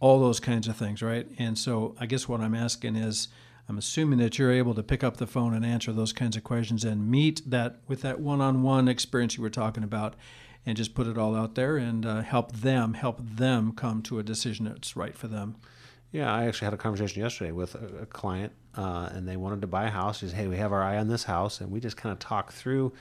all 0.00 0.20
those 0.20 0.40
kinds 0.40 0.68
of 0.68 0.76
things, 0.76 1.02
right? 1.02 1.26
And 1.38 1.58
so 1.58 1.94
I 1.98 2.06
guess 2.06 2.28
what 2.28 2.40
I'm 2.40 2.54
asking 2.54 2.96
is 2.96 3.28
I'm 3.68 3.78
assuming 3.78 4.18
that 4.18 4.38
you're 4.38 4.52
able 4.52 4.74
to 4.74 4.82
pick 4.82 5.02
up 5.02 5.16
the 5.16 5.26
phone 5.26 5.54
and 5.54 5.64
answer 5.64 5.92
those 5.92 6.12
kinds 6.12 6.36
of 6.36 6.44
questions 6.44 6.84
and 6.84 7.10
meet 7.10 7.42
that 7.46 7.80
with 7.88 8.02
that 8.02 8.20
one-on-one 8.20 8.88
experience 8.88 9.36
you 9.36 9.42
were 9.42 9.50
talking 9.50 9.82
about, 9.82 10.14
and 10.66 10.76
just 10.76 10.94
put 10.94 11.06
it 11.06 11.18
all 11.18 11.34
out 11.34 11.54
there 11.54 11.76
and 11.76 12.06
uh, 12.06 12.22
help 12.22 12.52
them 12.52 12.94
help 12.94 13.20
them 13.20 13.72
come 13.72 14.02
to 14.02 14.18
a 14.18 14.22
decision 14.22 14.66
that's 14.66 14.96
right 14.96 15.16
for 15.16 15.28
them. 15.28 15.56
Yeah, 16.12 16.32
I 16.32 16.46
actually 16.46 16.66
had 16.66 16.74
a 16.74 16.78
conversation 16.78 17.22
yesterday 17.22 17.52
with 17.52 17.74
a, 17.74 18.02
a 18.02 18.06
client, 18.06 18.52
uh, 18.76 19.08
and 19.12 19.26
they 19.26 19.36
wanted 19.36 19.60
to 19.62 19.66
buy 19.66 19.84
a 19.84 19.90
house. 19.90 20.20
He 20.20 20.28
said, 20.28 20.36
"Hey, 20.36 20.46
we 20.46 20.56
have 20.56 20.72
our 20.72 20.82
eye 20.82 20.96
on 20.96 21.08
this 21.08 21.24
house," 21.24 21.60
and 21.60 21.70
we 21.70 21.80
just 21.80 21.96
kind 21.96 22.12
of 22.12 22.18
talked 22.18 22.52
through 22.52 22.92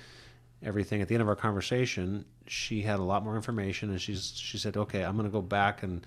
everything. 0.61 1.01
At 1.01 1.07
the 1.09 1.15
end 1.15 1.21
of 1.21 1.27
our 1.27 1.35
conversation, 1.35 2.25
she 2.47 2.81
had 2.81 2.99
a 2.99 3.03
lot 3.03 3.23
more 3.23 3.35
information, 3.35 3.91
and 3.91 4.01
she's 4.01 4.33
she 4.35 4.57
said, 4.57 4.77
"Okay, 4.77 5.03
I'm 5.03 5.15
going 5.15 5.25
to 5.25 5.31
go 5.31 5.41
back 5.41 5.83
and." 5.83 6.05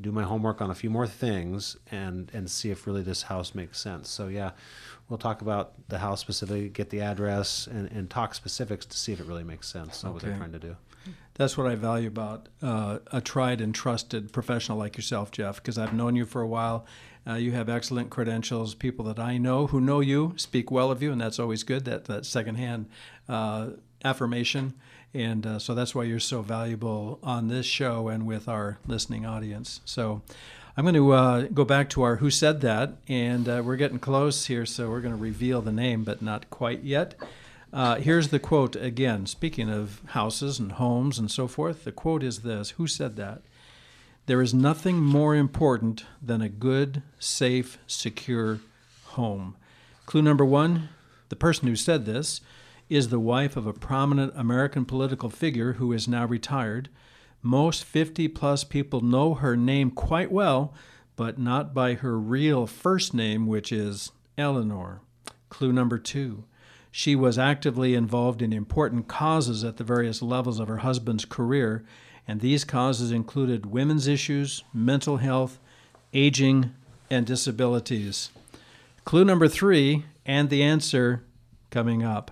Do 0.00 0.12
my 0.12 0.22
homework 0.22 0.60
on 0.60 0.70
a 0.70 0.74
few 0.74 0.90
more 0.90 1.06
things 1.06 1.76
and 1.90 2.30
and 2.32 2.50
see 2.50 2.70
if 2.70 2.86
really 2.86 3.02
this 3.02 3.22
house 3.22 3.54
makes 3.54 3.80
sense. 3.80 4.08
So 4.08 4.28
yeah, 4.28 4.52
we'll 5.08 5.18
talk 5.18 5.42
about 5.42 5.72
the 5.88 5.98
house 5.98 6.20
specifically, 6.20 6.68
get 6.68 6.90
the 6.90 7.00
address, 7.00 7.66
and, 7.66 7.90
and 7.90 8.08
talk 8.08 8.34
specifics 8.34 8.86
to 8.86 8.96
see 8.96 9.12
if 9.12 9.20
it 9.20 9.26
really 9.26 9.44
makes 9.44 9.68
sense. 9.68 10.04
Okay. 10.04 10.12
What 10.12 10.22
they're 10.22 10.36
trying 10.36 10.52
to 10.52 10.58
do. 10.58 10.76
That's 11.34 11.56
what 11.56 11.66
I 11.66 11.76
value 11.76 12.08
about 12.08 12.48
uh, 12.60 12.98
a 13.12 13.20
tried 13.20 13.60
and 13.60 13.74
trusted 13.74 14.32
professional 14.32 14.76
like 14.76 14.96
yourself, 14.96 15.30
Jeff, 15.30 15.56
because 15.56 15.78
I've 15.78 15.94
known 15.94 16.16
you 16.16 16.26
for 16.26 16.42
a 16.42 16.48
while. 16.48 16.84
Uh, 17.26 17.34
you 17.34 17.52
have 17.52 17.68
excellent 17.68 18.10
credentials. 18.10 18.74
People 18.74 19.04
that 19.06 19.18
I 19.18 19.38
know 19.38 19.68
who 19.68 19.80
know 19.80 20.00
you 20.00 20.34
speak 20.36 20.70
well 20.70 20.90
of 20.90 21.02
you, 21.02 21.12
and 21.12 21.20
that's 21.20 21.38
always 21.38 21.62
good. 21.62 21.84
That 21.84 22.06
that 22.06 22.26
secondhand 22.26 22.88
uh, 23.28 23.70
affirmation. 24.04 24.74
And 25.18 25.44
uh, 25.44 25.58
so 25.58 25.74
that's 25.74 25.96
why 25.96 26.04
you're 26.04 26.20
so 26.20 26.42
valuable 26.42 27.18
on 27.24 27.48
this 27.48 27.66
show 27.66 28.06
and 28.06 28.24
with 28.24 28.46
our 28.46 28.78
listening 28.86 29.26
audience. 29.26 29.80
So 29.84 30.22
I'm 30.76 30.84
going 30.84 30.94
to 30.94 31.10
uh, 31.10 31.40
go 31.52 31.64
back 31.64 31.90
to 31.90 32.02
our 32.02 32.16
Who 32.16 32.30
Said 32.30 32.60
That, 32.60 32.92
and 33.08 33.48
uh, 33.48 33.62
we're 33.64 33.74
getting 33.74 33.98
close 33.98 34.46
here, 34.46 34.64
so 34.64 34.88
we're 34.88 35.00
going 35.00 35.16
to 35.16 35.20
reveal 35.20 35.60
the 35.60 35.72
name, 35.72 36.04
but 36.04 36.22
not 36.22 36.48
quite 36.50 36.84
yet. 36.84 37.16
Uh, 37.72 37.96
here's 37.96 38.28
the 38.28 38.38
quote 38.38 38.76
again. 38.76 39.26
Speaking 39.26 39.68
of 39.68 40.02
houses 40.10 40.60
and 40.60 40.70
homes 40.70 41.18
and 41.18 41.28
so 41.28 41.48
forth, 41.48 41.82
the 41.82 41.90
quote 41.90 42.22
is 42.22 42.42
this 42.42 42.70
Who 42.70 42.86
said 42.86 43.16
that? 43.16 43.42
There 44.26 44.40
is 44.40 44.54
nothing 44.54 45.00
more 45.00 45.34
important 45.34 46.04
than 46.22 46.40
a 46.40 46.48
good, 46.48 47.02
safe, 47.18 47.76
secure 47.88 48.60
home. 49.04 49.56
Clue 50.06 50.22
number 50.22 50.44
one 50.44 50.90
the 51.28 51.36
person 51.36 51.66
who 51.66 51.76
said 51.76 52.06
this 52.06 52.40
is 52.88 53.08
the 53.08 53.20
wife 53.20 53.56
of 53.56 53.66
a 53.66 53.72
prominent 53.72 54.32
American 54.34 54.84
political 54.84 55.28
figure 55.28 55.74
who 55.74 55.92
is 55.92 56.08
now 56.08 56.24
retired. 56.24 56.88
Most 57.42 57.84
50 57.84 58.28
plus 58.28 58.64
people 58.64 59.00
know 59.00 59.34
her 59.34 59.56
name 59.56 59.90
quite 59.90 60.32
well, 60.32 60.72
but 61.16 61.38
not 61.38 61.74
by 61.74 61.94
her 61.94 62.18
real 62.18 62.66
first 62.66 63.12
name, 63.12 63.46
which 63.46 63.70
is 63.72 64.12
Eleanor. 64.36 65.00
Clue 65.48 65.72
number 65.72 65.98
two. 65.98 66.44
She 66.90 67.14
was 67.14 67.38
actively 67.38 67.94
involved 67.94 68.40
in 68.40 68.52
important 68.52 69.08
causes 69.08 69.62
at 69.62 69.76
the 69.76 69.84
various 69.84 70.22
levels 70.22 70.58
of 70.58 70.68
her 70.68 70.78
husband's 70.78 71.24
career, 71.24 71.84
and 72.26 72.40
these 72.40 72.64
causes 72.64 73.12
included 73.12 73.66
women's 73.66 74.08
issues, 74.08 74.64
mental 74.72 75.18
health, 75.18 75.58
aging, 76.12 76.72
and 77.10 77.26
disabilities. 77.26 78.30
Clue 79.04 79.24
number 79.24 79.48
three, 79.48 80.04
and 80.24 80.50
the 80.50 80.62
answer 80.62 81.24
coming 81.70 82.02
up 82.02 82.30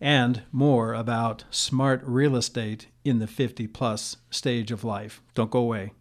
and 0.00 0.42
more 0.52 0.94
about 0.94 1.44
smart 1.50 2.02
real 2.04 2.36
estate 2.36 2.88
in 3.04 3.18
the 3.18 3.26
50 3.26 3.66
plus 3.68 4.16
stage 4.30 4.70
of 4.70 4.84
life. 4.84 5.22
Don't 5.34 5.50
go 5.50 5.60
away. 5.60 5.92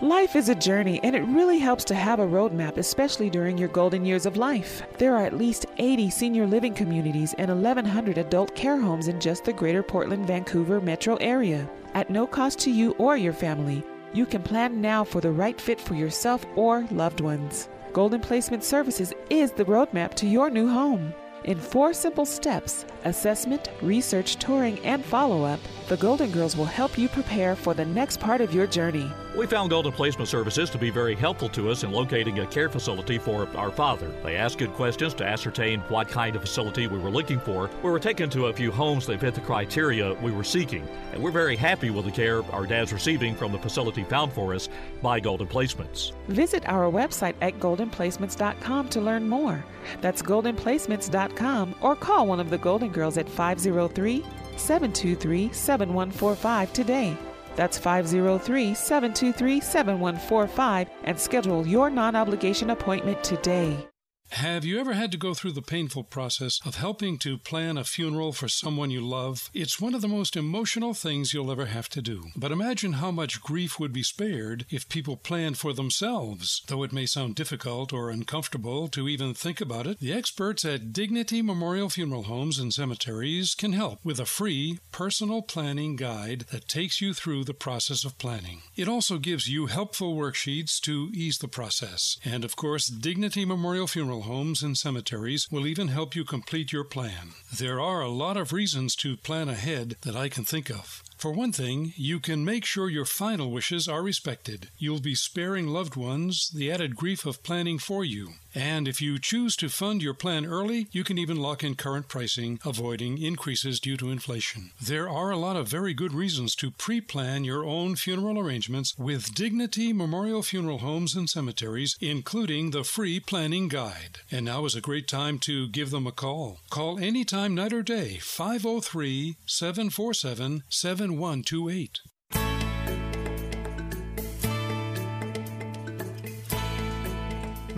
Life 0.00 0.34
is 0.34 0.48
a 0.48 0.54
journey, 0.54 0.98
and 1.04 1.14
it 1.14 1.22
really 1.26 1.58
helps 1.58 1.84
to 1.84 1.94
have 1.94 2.18
a 2.18 2.26
roadmap, 2.26 2.76
especially 2.76 3.30
during 3.30 3.56
your 3.56 3.68
golden 3.68 4.04
years 4.04 4.26
of 4.26 4.36
life. 4.36 4.82
There 4.98 5.14
are 5.14 5.24
at 5.24 5.38
least 5.38 5.66
80 5.76 6.10
senior 6.10 6.46
living 6.46 6.74
communities 6.74 7.34
and 7.38 7.48
1,100 7.48 8.18
adult 8.18 8.54
care 8.56 8.80
homes 8.80 9.06
in 9.06 9.20
just 9.20 9.44
the 9.44 9.52
greater 9.52 9.82
Portland 9.82 10.26
Vancouver 10.26 10.80
metro 10.80 11.16
area. 11.16 11.70
At 11.94 12.10
no 12.10 12.26
cost 12.26 12.58
to 12.60 12.70
you 12.70 12.92
or 12.92 13.16
your 13.16 13.32
family, 13.32 13.84
you 14.12 14.26
can 14.26 14.42
plan 14.42 14.80
now 14.80 15.04
for 15.04 15.20
the 15.20 15.30
right 15.30 15.60
fit 15.60 15.80
for 15.80 15.94
yourself 15.94 16.44
or 16.56 16.86
loved 16.90 17.20
ones. 17.20 17.68
Golden 17.92 18.20
Placement 18.20 18.64
Services 18.64 19.12
is 19.30 19.52
the 19.52 19.66
roadmap 19.66 20.14
to 20.14 20.26
your 20.26 20.50
new 20.50 20.68
home. 20.68 21.14
In 21.44 21.58
four 21.58 21.92
simple 21.92 22.24
steps 22.24 22.84
assessment, 23.04 23.68
research, 23.82 24.36
touring, 24.36 24.78
and 24.84 25.04
follow 25.04 25.44
up 25.44 25.58
the 25.88 25.96
Golden 25.96 26.30
Girls 26.30 26.56
will 26.56 26.64
help 26.64 26.96
you 26.96 27.08
prepare 27.08 27.56
for 27.56 27.74
the 27.74 27.84
next 27.84 28.20
part 28.20 28.40
of 28.40 28.54
your 28.54 28.66
journey. 28.66 29.10
We 29.36 29.46
found 29.46 29.70
Golden 29.70 29.92
Placement 29.92 30.28
Services 30.28 30.68
to 30.70 30.78
be 30.78 30.90
very 30.90 31.14
helpful 31.14 31.48
to 31.50 31.70
us 31.70 31.84
in 31.84 31.92
locating 31.92 32.38
a 32.40 32.46
care 32.46 32.68
facility 32.68 33.18
for 33.18 33.48
our 33.56 33.70
father. 33.70 34.12
They 34.22 34.36
asked 34.36 34.58
good 34.58 34.72
questions 34.74 35.14
to 35.14 35.24
ascertain 35.24 35.80
what 35.88 36.08
kind 36.08 36.36
of 36.36 36.42
facility 36.42 36.86
we 36.86 36.98
were 36.98 37.10
looking 37.10 37.40
for. 37.40 37.70
We 37.82 37.90
were 37.90 37.98
taken 37.98 38.28
to 38.30 38.46
a 38.46 38.52
few 38.52 38.70
homes 38.70 39.06
that 39.06 39.20
fit 39.20 39.34
the 39.34 39.40
criteria 39.40 40.14
we 40.14 40.32
were 40.32 40.44
seeking, 40.44 40.86
and 41.12 41.22
we're 41.22 41.30
very 41.30 41.56
happy 41.56 41.90
with 41.90 42.04
the 42.04 42.10
care 42.10 42.42
our 42.52 42.66
dad's 42.66 42.92
receiving 42.92 43.34
from 43.34 43.52
the 43.52 43.58
facility 43.58 44.04
found 44.04 44.32
for 44.32 44.54
us 44.54 44.68
by 45.00 45.18
Golden 45.18 45.46
Placements. 45.46 46.12
Visit 46.28 46.68
our 46.68 46.90
website 46.90 47.34
at 47.40 47.58
goldenplacements.com 47.58 48.88
to 48.90 49.00
learn 49.00 49.28
more. 49.28 49.64
That's 50.00 50.22
goldenplacements.com 50.22 51.74
or 51.80 51.96
call 51.96 52.26
one 52.26 52.40
of 52.40 52.50
the 52.50 52.58
Golden 52.58 52.90
Girls 52.90 53.16
at 53.16 53.28
503 53.28 54.24
723 54.56 55.52
7145 55.52 56.72
today. 56.72 57.16
That's 57.56 57.78
503 57.78 58.74
723 58.74 59.60
7145 59.60 60.90
and 61.04 61.18
schedule 61.18 61.66
your 61.66 61.90
non 61.90 62.16
obligation 62.16 62.70
appointment 62.70 63.22
today. 63.22 63.91
Have 64.36 64.64
you 64.64 64.80
ever 64.80 64.94
had 64.94 65.12
to 65.12 65.18
go 65.18 65.34
through 65.34 65.52
the 65.52 65.60
painful 65.60 66.04
process 66.04 66.58
of 66.64 66.76
helping 66.76 67.18
to 67.18 67.36
plan 67.36 67.76
a 67.76 67.84
funeral 67.84 68.32
for 68.32 68.48
someone 68.48 68.90
you 68.90 69.02
love? 69.02 69.50
It's 69.52 69.78
one 69.78 69.94
of 69.94 70.00
the 70.00 70.08
most 70.08 70.36
emotional 70.36 70.94
things 70.94 71.34
you'll 71.34 71.52
ever 71.52 71.66
have 71.66 71.90
to 71.90 72.00
do. 72.00 72.28
But 72.34 72.50
imagine 72.50 72.94
how 72.94 73.10
much 73.10 73.42
grief 73.42 73.78
would 73.78 73.92
be 73.92 74.02
spared 74.02 74.64
if 74.70 74.88
people 74.88 75.18
planned 75.18 75.58
for 75.58 75.74
themselves. 75.74 76.62
Though 76.66 76.82
it 76.82 76.94
may 76.94 77.04
sound 77.04 77.34
difficult 77.34 77.92
or 77.92 78.08
uncomfortable 78.08 78.88
to 78.88 79.06
even 79.06 79.34
think 79.34 79.60
about 79.60 79.86
it, 79.86 80.00
the 80.00 80.14
experts 80.14 80.64
at 80.64 80.94
Dignity 80.94 81.42
Memorial 81.42 81.90
Funeral 81.90 82.22
Homes 82.22 82.58
and 82.58 82.72
Cemeteries 82.72 83.54
can 83.54 83.74
help 83.74 83.98
with 84.02 84.18
a 84.18 84.24
free 84.24 84.78
personal 84.92 85.42
planning 85.42 85.94
guide 85.94 86.46
that 86.50 86.68
takes 86.68 87.02
you 87.02 87.12
through 87.12 87.44
the 87.44 87.52
process 87.52 88.02
of 88.02 88.16
planning. 88.16 88.62
It 88.76 88.88
also 88.88 89.18
gives 89.18 89.46
you 89.46 89.66
helpful 89.66 90.16
worksheets 90.16 90.80
to 90.80 91.10
ease 91.12 91.36
the 91.36 91.48
process. 91.48 92.16
And 92.24 92.46
of 92.46 92.56
course, 92.56 92.86
Dignity 92.86 93.44
Memorial 93.44 93.86
Funeral 93.86 94.21
homes 94.22 94.62
and 94.62 94.76
cemeteries 94.76 95.48
will 95.50 95.66
even 95.66 95.88
help 95.88 96.16
you 96.16 96.24
complete 96.24 96.72
your 96.72 96.84
plan. 96.84 97.34
There 97.56 97.80
are 97.80 98.00
a 98.00 98.08
lot 98.08 98.36
of 98.36 98.52
reasons 98.52 98.96
to 98.96 99.16
plan 99.16 99.48
ahead 99.48 99.96
that 100.02 100.16
I 100.16 100.28
can 100.28 100.44
think 100.44 100.70
of. 100.70 101.02
For 101.22 101.30
one 101.30 101.52
thing, 101.52 101.92
you 101.96 102.18
can 102.18 102.44
make 102.44 102.64
sure 102.64 102.90
your 102.90 103.04
final 103.04 103.52
wishes 103.52 103.86
are 103.86 104.02
respected. 104.02 104.70
You'll 104.76 105.00
be 105.00 105.14
sparing 105.14 105.68
loved 105.68 105.94
ones 105.94 106.50
the 106.52 106.68
added 106.72 106.96
grief 106.96 107.24
of 107.26 107.44
planning 107.44 107.78
for 107.78 108.04
you. 108.04 108.30
And 108.56 108.86
if 108.86 109.00
you 109.00 109.18
choose 109.18 109.56
to 109.56 109.68
fund 109.68 110.02
your 110.02 110.12
plan 110.14 110.44
early, 110.44 110.88
you 110.90 111.04
can 111.04 111.18
even 111.18 111.38
lock 111.38 111.64
in 111.64 111.74
current 111.74 112.08
pricing, 112.08 112.58
avoiding 112.66 113.22
increases 113.22 113.80
due 113.80 113.96
to 113.98 114.10
inflation. 114.10 114.72
There 114.80 115.08
are 115.08 115.30
a 115.30 115.38
lot 115.38 115.56
of 115.56 115.68
very 115.68 115.94
good 115.94 116.12
reasons 116.12 116.54
to 116.56 116.70
pre 116.70 117.00
plan 117.00 117.44
your 117.44 117.64
own 117.64 117.96
funeral 117.96 118.38
arrangements 118.38 118.94
with 118.98 119.34
Dignity 119.34 119.92
Memorial 119.92 120.42
Funeral 120.42 120.78
Homes 120.78 121.14
and 121.14 121.30
Cemeteries, 121.30 121.96
including 122.00 122.72
the 122.72 122.84
free 122.84 123.20
planning 123.20 123.68
guide. 123.68 124.18
And 124.30 124.44
now 124.44 124.64
is 124.64 124.74
a 124.74 124.82
great 124.82 125.08
time 125.08 125.38
to 125.40 125.68
give 125.68 125.90
them 125.90 126.06
a 126.06 126.12
call. 126.12 126.58
Call 126.68 126.98
anytime, 126.98 127.54
night 127.54 127.72
or 127.72 127.82
day, 127.82 128.18
503 128.20 129.36
747 129.46 130.64
7128. 131.12 132.00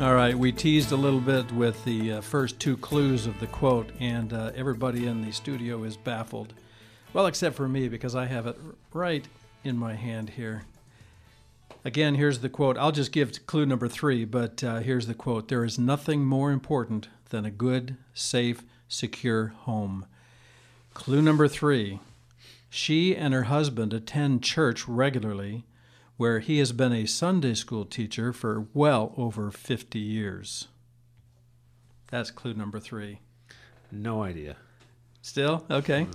All 0.01 0.15
right, 0.15 0.39
we 0.39 0.53
teased 0.53 0.93
a 0.93 0.97
little 0.97 1.21
bit 1.21 1.51
with 1.53 1.85
the 1.85 2.13
uh, 2.13 2.21
first 2.21 2.61
two 2.61 2.77
clues 2.77 3.27
of 3.27 3.41
the 3.41 3.49
quote, 3.49 3.91
and 3.99 4.33
uh, 4.33 4.53
everybody 4.55 5.07
in 5.07 5.23
the 5.23 5.33
studio 5.33 5.83
is 5.83 5.97
baffled. 5.97 6.55
Well, 7.13 7.27
except 7.27 7.57
for 7.57 7.69
me, 7.69 7.89
because 7.89 8.15
I 8.15 8.27
have 8.27 8.47
it 8.47 8.57
right 8.93 9.27
in 9.65 9.77
my 9.77 9.95
hand 9.95 10.31
here. 10.31 10.65
Again, 11.85 12.15
here's 12.15 12.39
the 12.39 12.49
quote. 12.49 12.79
I'll 12.79 12.93
just 12.93 13.13
give 13.13 13.47
clue 13.47 13.67
number 13.67 13.89
three, 13.89 14.25
but 14.25 14.63
uh, 14.63 14.79
here's 14.79 15.09
the 15.09 15.15
quote 15.15 15.49
There 15.49 15.65
is 15.65 15.79
nothing 15.79 16.25
more 16.25 16.53
important 16.53 17.09
than 17.31 17.45
a 17.45 17.51
good, 17.51 17.97
safe, 18.15 18.63
secure 18.89 19.49
home. 19.49 20.07
Clue 20.93 21.21
number 21.21 21.49
three 21.49 21.99
She 22.77 23.15
and 23.15 23.33
her 23.33 23.45
husband 23.45 23.95
attend 23.95 24.43
church 24.43 24.89
regularly 24.89 25.65
where 26.17 26.41
he 26.41 26.59
has 26.59 26.73
been 26.73 26.93
a 26.93 27.07
Sunday 27.07 27.55
school 27.55 27.85
teacher 27.85 28.33
for 28.33 28.67
well 28.75 29.15
over 29.17 29.53
50 29.53 30.01
years. 30.01 30.67
That's 32.11 32.33
clue 32.33 32.53
number 32.53 32.81
three. 32.81 33.21
No 33.93 34.25
idea. 34.25 34.57
Still? 35.23 35.65
Okay. 35.71 36.09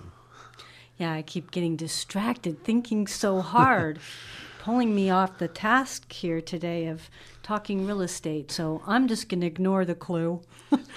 Yeah, 0.97 1.13
I 1.13 1.21
keep 1.21 1.51
getting 1.51 1.77
distracted, 1.77 2.61
thinking 2.65 3.07
so 3.07 3.39
hard, 3.39 3.99
pulling 4.59 4.93
me 4.93 5.09
off 5.09 5.37
the 5.39 5.47
task 5.47 6.11
here 6.11 6.41
today 6.41 6.85
of 6.87 7.09
talking 7.41 7.87
real 7.87 8.01
estate. 8.01 8.51
So 8.51 8.81
I'm 8.85 9.07
just 9.07 9.27
going 9.29 9.41
to 9.41 9.47
ignore 9.47 9.85
the 9.85 9.95
clue 9.95 10.41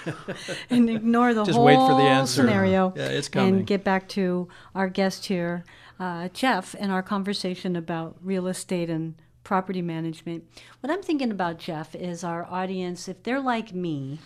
and 0.69 0.89
ignore 0.89 1.33
the 1.33 1.43
Just 1.45 1.55
whole 1.55 1.65
wait 1.65 1.75
for 1.77 1.95
the 1.95 2.03
answer. 2.03 2.41
scenario 2.43 2.93
Yeah, 2.95 3.07
it's 3.07 3.29
coming. 3.29 3.55
and 3.55 3.67
get 3.67 3.83
back 3.83 4.07
to 4.09 4.47
our 4.75 4.89
guest 4.89 5.25
here, 5.25 5.63
uh, 5.99 6.27
Jeff, 6.33 6.75
and 6.77 6.91
our 6.91 7.01
conversation 7.01 7.75
about 7.75 8.17
real 8.21 8.47
estate 8.47 8.89
and 8.89 9.15
property 9.43 9.81
management. 9.81 10.43
What 10.81 10.91
I'm 10.91 11.01
thinking 11.01 11.31
about, 11.31 11.57
Jeff, 11.57 11.95
is 11.95 12.23
our 12.23 12.45
audience, 12.45 13.07
if 13.07 13.23
they're 13.23 13.41
like 13.41 13.73
me, 13.73 14.19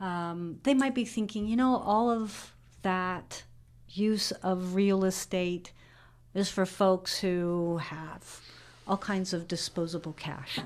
um, 0.00 0.58
they 0.62 0.74
might 0.74 0.94
be 0.94 1.04
thinking, 1.04 1.46
you 1.46 1.56
know, 1.56 1.76
all 1.76 2.10
of 2.10 2.52
that 2.82 3.44
use 3.88 4.30
of 4.42 4.74
real 4.74 5.04
estate 5.04 5.72
is 6.34 6.50
for 6.50 6.66
folks 6.66 7.20
who 7.20 7.78
have 7.78 8.40
all 8.86 8.96
kinds 8.96 9.32
of 9.32 9.48
disposable 9.48 10.12
cash. 10.12 10.58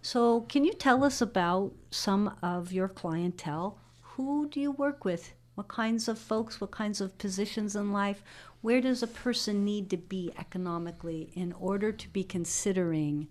So, 0.00 0.42
can 0.42 0.64
you 0.64 0.72
tell 0.72 1.04
us 1.04 1.20
about 1.20 1.72
some 1.90 2.34
of 2.42 2.72
your 2.72 2.88
clientele? 2.88 3.78
Who 4.14 4.48
do 4.48 4.60
you 4.60 4.70
work 4.70 5.04
with? 5.04 5.32
What 5.54 5.68
kinds 5.68 6.08
of 6.08 6.18
folks? 6.18 6.60
What 6.60 6.70
kinds 6.70 7.00
of 7.00 7.18
positions 7.18 7.74
in 7.74 7.92
life? 7.92 8.22
Where 8.60 8.80
does 8.80 9.02
a 9.02 9.08
person 9.08 9.64
need 9.64 9.90
to 9.90 9.96
be 9.96 10.32
economically 10.38 11.30
in 11.34 11.52
order 11.52 11.92
to 11.92 12.08
be 12.08 12.24
considering 12.24 13.28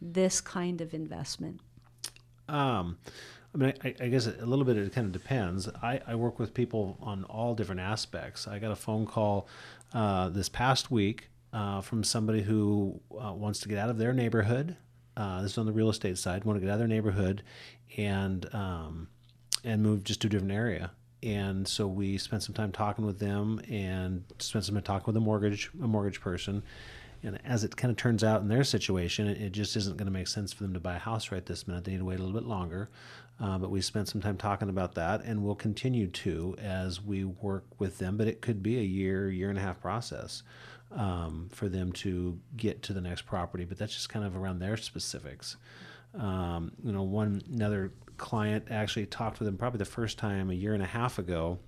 this 0.00 0.40
kind 0.40 0.80
of 0.80 0.94
investment? 0.94 1.60
Um, 2.48 2.98
I 3.54 3.58
mean, 3.58 3.74
I, 3.82 3.94
I 4.00 4.08
guess 4.08 4.26
a 4.26 4.46
little 4.46 4.64
bit 4.64 4.76
it 4.76 4.92
kind 4.92 5.06
of 5.06 5.12
depends. 5.12 5.68
I, 5.82 6.00
I 6.06 6.14
work 6.14 6.38
with 6.38 6.54
people 6.54 6.98
on 7.00 7.24
all 7.24 7.54
different 7.54 7.80
aspects. 7.80 8.46
I 8.46 8.58
got 8.58 8.70
a 8.70 8.76
phone 8.76 9.06
call 9.06 9.48
uh, 9.92 10.28
this 10.28 10.48
past 10.48 10.90
week 10.90 11.28
uh, 11.52 11.80
from 11.80 12.04
somebody 12.04 12.42
who 12.42 13.00
uh, 13.12 13.32
wants 13.32 13.60
to 13.60 13.68
get 13.68 13.78
out 13.78 13.90
of 13.90 13.98
their 13.98 14.12
neighborhood. 14.12 14.76
Uh, 15.16 15.42
this 15.42 15.52
is 15.52 15.58
on 15.58 15.66
the 15.66 15.72
real 15.72 15.90
estate 15.90 16.18
side. 16.18 16.44
Want 16.44 16.58
to 16.58 16.60
get 16.60 16.70
out 16.70 16.74
of 16.74 16.78
their 16.80 16.88
neighborhood 16.88 17.42
and 17.96 18.46
um, 18.54 19.08
and 19.64 19.82
move 19.82 20.04
just 20.04 20.20
to 20.22 20.28
a 20.28 20.30
different 20.30 20.52
area. 20.52 20.92
And 21.22 21.68
so 21.68 21.86
we 21.86 22.16
spent 22.16 22.42
some 22.42 22.54
time 22.54 22.72
talking 22.72 23.04
with 23.04 23.18
them 23.18 23.60
and 23.68 24.24
spent 24.38 24.64
some 24.64 24.74
time 24.74 24.84
talking 24.84 25.06
with 25.06 25.16
a 25.16 25.20
mortgage 25.20 25.70
a 25.82 25.86
mortgage 25.86 26.20
person. 26.20 26.62
And 27.22 27.38
as 27.44 27.64
it 27.64 27.76
kind 27.76 27.90
of 27.90 27.98
turns 27.98 28.24
out 28.24 28.40
in 28.40 28.48
their 28.48 28.64
situation, 28.64 29.28
it, 29.28 29.38
it 29.38 29.52
just 29.52 29.76
isn't 29.76 29.98
going 29.98 30.06
to 30.06 30.12
make 30.12 30.28
sense 30.28 30.54
for 30.54 30.62
them 30.62 30.72
to 30.72 30.80
buy 30.80 30.96
a 30.96 30.98
house 30.98 31.30
right 31.30 31.44
this 31.44 31.68
minute. 31.68 31.84
They 31.84 31.92
need 31.92 31.98
to 31.98 32.04
wait 32.06 32.18
a 32.18 32.22
little 32.22 32.40
bit 32.40 32.48
longer. 32.48 32.88
Uh, 33.40 33.56
but 33.56 33.70
we 33.70 33.80
spent 33.80 34.06
some 34.06 34.20
time 34.20 34.36
talking 34.36 34.68
about 34.68 34.94
that, 34.94 35.22
and 35.24 35.42
we'll 35.42 35.54
continue 35.54 36.06
to 36.06 36.54
as 36.58 37.00
we 37.00 37.24
work 37.24 37.64
with 37.78 37.98
them. 37.98 38.16
But 38.16 38.28
it 38.28 38.42
could 38.42 38.62
be 38.62 38.78
a 38.78 38.82
year, 38.82 39.30
year 39.30 39.48
and 39.48 39.58
a 39.58 39.62
half 39.62 39.80
process 39.80 40.42
um, 40.92 41.48
for 41.50 41.68
them 41.68 41.92
to 41.92 42.38
get 42.56 42.82
to 42.82 42.92
the 42.92 43.00
next 43.00 43.22
property. 43.22 43.64
But 43.64 43.78
that's 43.78 43.94
just 43.94 44.10
kind 44.10 44.26
of 44.26 44.36
around 44.36 44.58
their 44.58 44.76
specifics. 44.76 45.56
Um, 46.18 46.72
you 46.84 46.92
know, 46.92 47.02
one 47.02 47.42
another 47.50 47.92
client 48.18 48.66
actually 48.70 49.06
talked 49.06 49.38
with 49.38 49.46
them 49.46 49.56
probably 49.56 49.78
the 49.78 49.84
first 49.84 50.18
time 50.18 50.50
a 50.50 50.54
year 50.54 50.74
and 50.74 50.82
a 50.82 50.86
half 50.86 51.18
ago, 51.18 51.58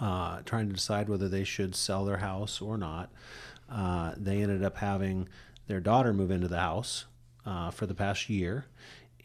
uh, 0.00 0.40
trying 0.46 0.68
to 0.68 0.74
decide 0.74 1.08
whether 1.08 1.28
they 1.28 1.44
should 1.44 1.74
sell 1.74 2.04
their 2.04 2.18
house 2.18 2.62
or 2.62 2.78
not. 2.78 3.12
Uh, 3.70 4.14
they 4.16 4.40
ended 4.40 4.64
up 4.64 4.78
having 4.78 5.28
their 5.66 5.80
daughter 5.80 6.14
move 6.14 6.30
into 6.30 6.48
the 6.48 6.58
house 6.58 7.04
uh, 7.44 7.70
for 7.70 7.84
the 7.86 7.94
past 7.94 8.30
year. 8.30 8.66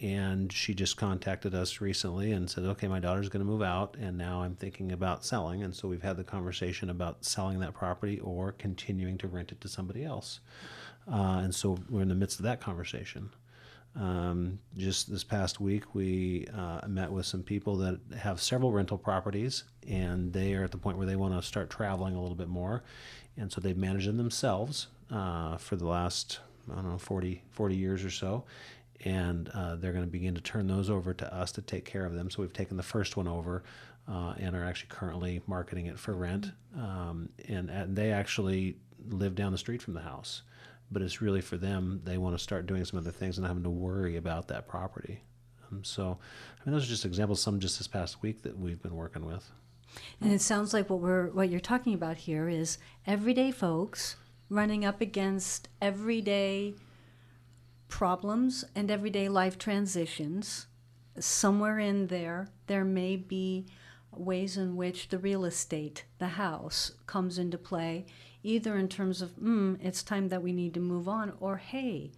And 0.02 0.52
she 0.52 0.74
just 0.74 0.98
contacted 0.98 1.54
us 1.54 1.80
recently 1.80 2.32
and 2.32 2.50
said, 2.50 2.64
okay, 2.64 2.88
my 2.88 3.00
daughter's 3.00 3.30
going 3.30 3.46
to 3.46 3.52
move 3.52 3.62
out, 3.62 3.96
and 4.00 4.18
now 4.18 4.42
I'm 4.42 4.56
thinking 4.56 4.92
about 4.92 5.24
selling. 5.24 5.62
And 5.62 5.76
so 5.76 5.88
we've 5.88 6.02
had 6.02 6.18
the 6.18 6.24
conversation 6.24 6.90
about 6.90 7.24
selling 7.24 7.60
that 7.60 7.76
property 7.76 8.20
or 8.20 8.54
continuing 8.54 9.18
to 9.20 9.28
rent 9.28 9.52
it 9.52 9.62
to 9.62 9.68
somebody 9.68 10.04
else. 10.04 10.40
Uh, 11.12 11.42
and 11.44 11.54
so 11.54 11.78
we're 11.90 12.02
in 12.02 12.08
the 12.08 12.16
midst 12.16 12.40
of 12.40 12.44
that 12.44 12.60
conversation. 12.60 13.30
Um, 13.96 14.60
just 14.78 15.12
this 15.12 15.24
past 15.24 15.60
week, 15.60 15.94
we 15.94 16.48
uh, 16.56 16.88
met 16.88 17.12
with 17.12 17.26
some 17.26 17.44
people 17.44 17.76
that 17.78 18.00
have 18.18 18.42
several 18.42 18.72
rental 18.72 18.98
properties, 18.98 19.66
and 19.88 20.32
they 20.32 20.54
are 20.56 20.64
at 20.64 20.72
the 20.72 20.78
point 20.78 20.98
where 20.98 21.08
they 21.08 21.16
want 21.16 21.34
to 21.34 21.46
start 21.46 21.70
traveling 21.70 22.16
a 22.16 22.22
little 22.22 22.36
bit 22.36 22.48
more. 22.48 22.84
And 23.38 23.52
so 23.52 23.62
they've 23.62 23.78
managed 23.78 24.08
them 24.08 24.18
themselves 24.18 24.88
uh, 25.12 25.58
for 25.58 25.76
the 25.76 25.88
last, 25.88 26.40
I 26.72 26.76
don't 26.76 26.90
know, 26.90 26.98
40, 26.98 27.44
40 27.52 27.76
years 27.76 28.04
or 28.04 28.10
so. 28.10 28.46
And 29.04 29.50
uh, 29.50 29.76
they're 29.76 29.94
going 29.94 30.06
to 30.06 30.12
begin 30.12 30.36
to 30.36 30.42
turn 30.42 30.68
those 30.68 30.90
over 30.90 31.14
to 31.14 31.34
us 31.34 31.52
to 31.54 31.62
take 31.62 31.86
care 31.86 32.06
of 32.06 32.14
them. 32.14 32.30
So 32.30 32.42
we've 32.42 32.54
taken 32.54 32.78
the 32.78 32.84
first 32.84 33.18
one 33.18 33.28
over 33.28 33.64
uh, 34.08 34.36
and 34.38 34.56
are 34.56 34.64
actually 34.64 34.90
currently 34.90 35.42
marketing 35.48 35.88
it 35.88 35.98
for 35.98 36.14
rent. 36.14 36.52
Um, 36.78 37.30
and, 37.48 37.70
and 37.70 37.96
they 37.96 38.12
actually 38.12 38.78
live 39.10 39.36
down 39.36 39.52
the 39.52 39.58
street 39.58 39.82
from 39.82 39.96
the 39.96 40.02
house 40.02 40.44
but 40.92 41.02
it's 41.02 41.22
really 41.22 41.42
for 41.42 41.58
them. 41.58 42.02
They 42.04 42.18
want 42.18 42.38
to 42.38 42.44
start 42.44 42.68
doing 42.68 42.84
some 42.84 43.00
other 43.00 43.12
things 43.12 43.38
and 43.38 43.48
having 43.48 43.64
to 43.64 43.70
worry 43.70 44.18
about 44.18 44.50
that 44.50 44.68
property. 44.68 45.22
Um, 45.72 45.84
so, 45.84 46.18
I 46.60 46.70
mean, 46.70 46.74
those 46.74 46.84
are 46.84 46.90
just 46.90 47.06
examples. 47.06 47.42
Some 47.42 47.60
just 47.60 47.78
this 47.78 47.88
past 47.88 48.22
week 48.22 48.42
that 48.44 48.60
we've 48.60 48.82
been 48.82 48.96
working 48.96 49.26
with. 49.26 49.50
And 50.20 50.32
it 50.32 50.42
sounds 50.42 50.74
like 50.74 50.90
what 50.90 51.00
we're 51.00 51.28
what 51.28 51.50
you're 51.50 51.60
talking 51.60 51.94
about 51.94 52.18
here 52.18 52.48
is 52.48 52.78
everyday 53.06 53.52
folks 53.52 54.16
running 54.50 54.86
up 54.86 55.02
against 55.02 55.68
everyday 55.82 56.74
problems 57.91 58.65
and 58.73 58.89
everyday 58.89 59.30
life 59.30 59.60
transitions. 59.60 60.65
Somewhere 61.19 61.77
in 61.77 62.08
there, 62.08 62.47
there 62.65 62.86
may 62.86 63.15
be 63.17 63.67
ways 64.12 64.58
in 64.58 64.75
which 64.75 65.10
the 65.10 65.19
real 65.19 65.45
estate, 65.45 66.06
the 66.17 66.30
house, 66.30 66.93
comes 67.06 67.38
into 67.38 67.58
play, 67.58 68.06
either 68.41 68.77
in 68.77 68.88
terms 68.88 69.21
of, 69.21 69.36
mm, 69.36 69.77
it's 69.84 70.01
time 70.01 70.30
that 70.30 70.41
we 70.41 70.51
need 70.51 70.73
to 70.73 70.80
move 70.80 71.08
on, 71.08 71.34
or 71.39 71.58
hey, 71.58 72.12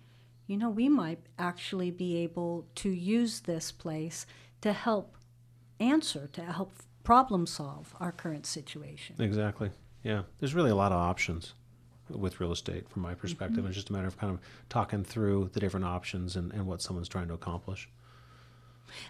you 0.47 0.55
know, 0.55 0.69
we 0.69 0.87
might 0.87 1.19
actually 1.37 1.91
be 1.91 2.17
able 2.17 2.67
to 2.75 2.89
use 2.89 3.41
this 3.41 3.71
place 3.71 4.25
to 4.61 4.71
help 4.71 5.17
answer, 5.79 6.29
to 6.33 6.41
help 6.41 6.73
problem 7.03 7.45
solve 7.45 7.93
our 7.99 8.11
current 8.11 8.45
situation. 8.45 9.15
Exactly. 9.19 9.71
Yeah. 10.03 10.23
There's 10.39 10.55
really 10.55 10.71
a 10.71 10.75
lot 10.75 10.91
of 10.91 10.99
options 10.99 11.53
with 12.15 12.39
real 12.39 12.51
estate 12.51 12.89
from 12.89 13.01
my 13.01 13.13
perspective. 13.13 13.63
Mhm. 13.63 13.67
It's 13.67 13.75
just 13.75 13.89
a 13.89 13.93
matter 13.93 14.07
of 14.07 14.17
kind 14.17 14.33
of 14.33 14.39
talking 14.69 15.03
through 15.03 15.49
the 15.53 15.59
different 15.59 15.85
options 15.85 16.35
and, 16.35 16.51
and 16.53 16.65
what 16.65 16.81
someone's 16.81 17.09
trying 17.09 17.27
to 17.27 17.33
accomplish. 17.33 17.89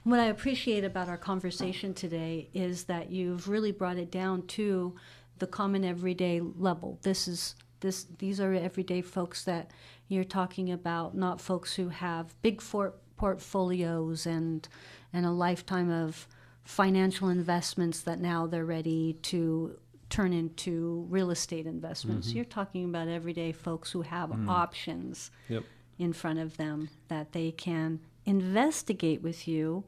What 0.03 0.19
I 0.19 0.25
appreciate 0.25 0.83
about 0.83 1.09
our 1.09 1.17
conversation 1.17 1.93
today 1.93 2.49
is 2.53 2.85
that 2.85 3.11
you've 3.11 3.49
really 3.49 3.71
brought 3.71 3.97
it 3.97 4.11
down 4.11 4.43
to 4.47 4.95
the 5.39 5.47
common 5.47 5.83
everyday 5.83 6.39
level. 6.39 6.99
This 7.01 7.27
is 7.27 7.55
this 7.81 8.05
these 8.17 8.39
are 8.39 8.53
everyday 8.53 9.01
folks 9.01 9.43
that 9.43 9.71
you're 10.07 10.23
talking 10.23 10.71
about, 10.71 11.15
not 11.15 11.41
folks 11.41 11.73
who 11.73 11.89
have 11.89 12.33
big 12.41 12.61
for, 12.61 12.93
portfolios 13.17 14.25
and 14.25 14.67
and 15.11 15.25
a 15.25 15.31
lifetime 15.31 15.89
of 15.91 16.27
financial 16.63 17.27
investments 17.29 18.01
that 18.01 18.19
now 18.19 18.47
they're 18.47 18.65
ready 18.65 19.13
to 19.21 19.77
turn 20.13 20.31
into 20.31 21.07
real 21.09 21.31
estate 21.31 21.65
investments. 21.65 22.29
Mhm. 22.31 22.35
You're 22.35 22.45
talking 22.45 22.85
about 22.85 23.07
everyday 23.07 23.51
folks 23.51 23.91
who 23.91 24.03
have 24.03 24.29
Mm. 24.29 24.47
options 24.47 25.31
Yep. 25.49 25.63
in 25.97 26.13
front 26.13 26.37
of 26.37 26.57
them 26.57 26.89
that 27.07 27.31
they 27.31 27.51
can 27.51 27.99
investigate 28.23 29.23
with 29.23 29.47
you 29.47 29.83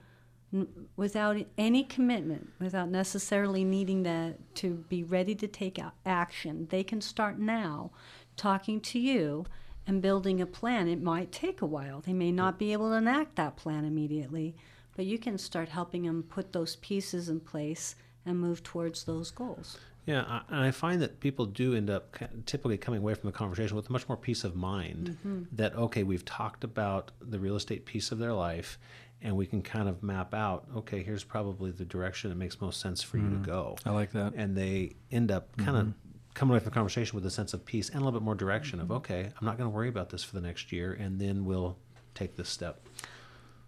n- 0.51 0.87
without 0.95 1.37
any 1.59 1.83
commitment, 1.83 2.49
without 2.59 2.89
necessarily 2.89 3.63
needing 3.63 4.01
that 4.03 4.55
to 4.55 4.83
be 4.89 5.03
ready 5.03 5.35
to 5.35 5.47
take 5.47 5.79
action. 6.05 6.65
They 6.71 6.83
can 6.83 7.01
start 7.01 7.37
now 7.37 7.91
talking 8.35 8.81
to 8.81 8.99
you 8.99 9.45
and 9.85 10.01
building 10.01 10.41
a 10.41 10.45
plan. 10.47 10.87
It 10.87 11.01
might 11.03 11.31
take 11.31 11.61
a 11.61 11.65
while. 11.67 12.01
They 12.01 12.13
may 12.13 12.31
not 12.31 12.57
be 12.57 12.73
able 12.73 12.89
to 12.89 12.95
enact 12.95 13.35
that 13.35 13.57
plan 13.57 13.85
immediately, 13.85 14.55
but 14.95 15.05
you 15.05 15.19
can 15.19 15.37
start 15.37 15.69
helping 15.69 16.03
them 16.03 16.23
put 16.23 16.51
those 16.51 16.77
pieces 16.77 17.29
in 17.29 17.41
place 17.41 17.95
and 18.25 18.39
move 18.39 18.63
towards 18.63 19.03
those 19.03 19.31
goals. 19.31 19.77
Yeah, 20.05 20.41
and 20.49 20.59
I 20.59 20.69
find 20.71 21.01
that 21.01 21.19
people 21.19 21.45
do 21.47 21.73
end 21.73 21.89
up 21.89 22.15
typically 22.45 22.77
coming 22.77 22.99
away 22.99 23.15
from 23.15 23.27
the 23.27 23.35
conversation 23.35 23.75
with 23.75 23.89
much 23.89 24.07
more 24.07 24.17
peace 24.17 24.43
of 24.43 24.55
mind 24.55 25.17
Mhm. 25.25 25.47
that, 25.51 25.75
okay, 25.75 26.03
we've 26.03 26.25
talked 26.25 26.63
about 26.63 27.11
the 27.19 27.39
real 27.39 27.55
estate 27.55 27.85
piece 27.85 28.11
of 28.11 28.19
their 28.19 28.33
life 28.33 28.77
and 29.21 29.35
we 29.35 29.47
can 29.47 29.63
kind 29.63 29.89
of 29.89 30.03
map 30.03 30.33
out, 30.35 30.67
okay, 30.75 31.01
here's 31.01 31.23
probably 31.23 31.71
the 31.71 31.85
direction 31.85 32.29
that 32.29 32.35
makes 32.35 32.61
most 32.61 32.79
sense 32.79 33.01
for 33.01 33.17
you 33.17 33.23
Mm. 33.29 33.41
to 33.43 33.45
go. 33.47 33.77
I 33.83 33.91
like 33.91 34.11
that. 34.11 34.33
And 34.35 34.55
they 34.55 34.95
end 35.09 35.31
up 35.31 35.57
kind 35.57 35.75
of 35.77 35.93
coming 36.35 36.51
away 36.51 36.59
from 36.59 36.65
the 36.65 36.73
conversation 36.75 37.15
with 37.15 37.25
a 37.25 37.31
sense 37.31 37.53
of 37.55 37.65
peace 37.65 37.89
and 37.89 37.97
a 38.01 38.05
little 38.05 38.19
bit 38.19 38.23
more 38.23 38.35
direction 38.35 38.79
of, 38.79 38.91
okay, 38.91 39.31
I'm 39.39 39.45
not 39.45 39.57
going 39.57 39.69
to 39.71 39.75
worry 39.75 39.87
about 39.89 40.09
this 40.11 40.23
for 40.23 40.35
the 40.35 40.41
next 40.41 40.71
year 40.71 40.93
and 40.93 41.19
then 41.19 41.45
we'll 41.45 41.77
take 42.13 42.35
this 42.35 42.49
step. 42.49 42.85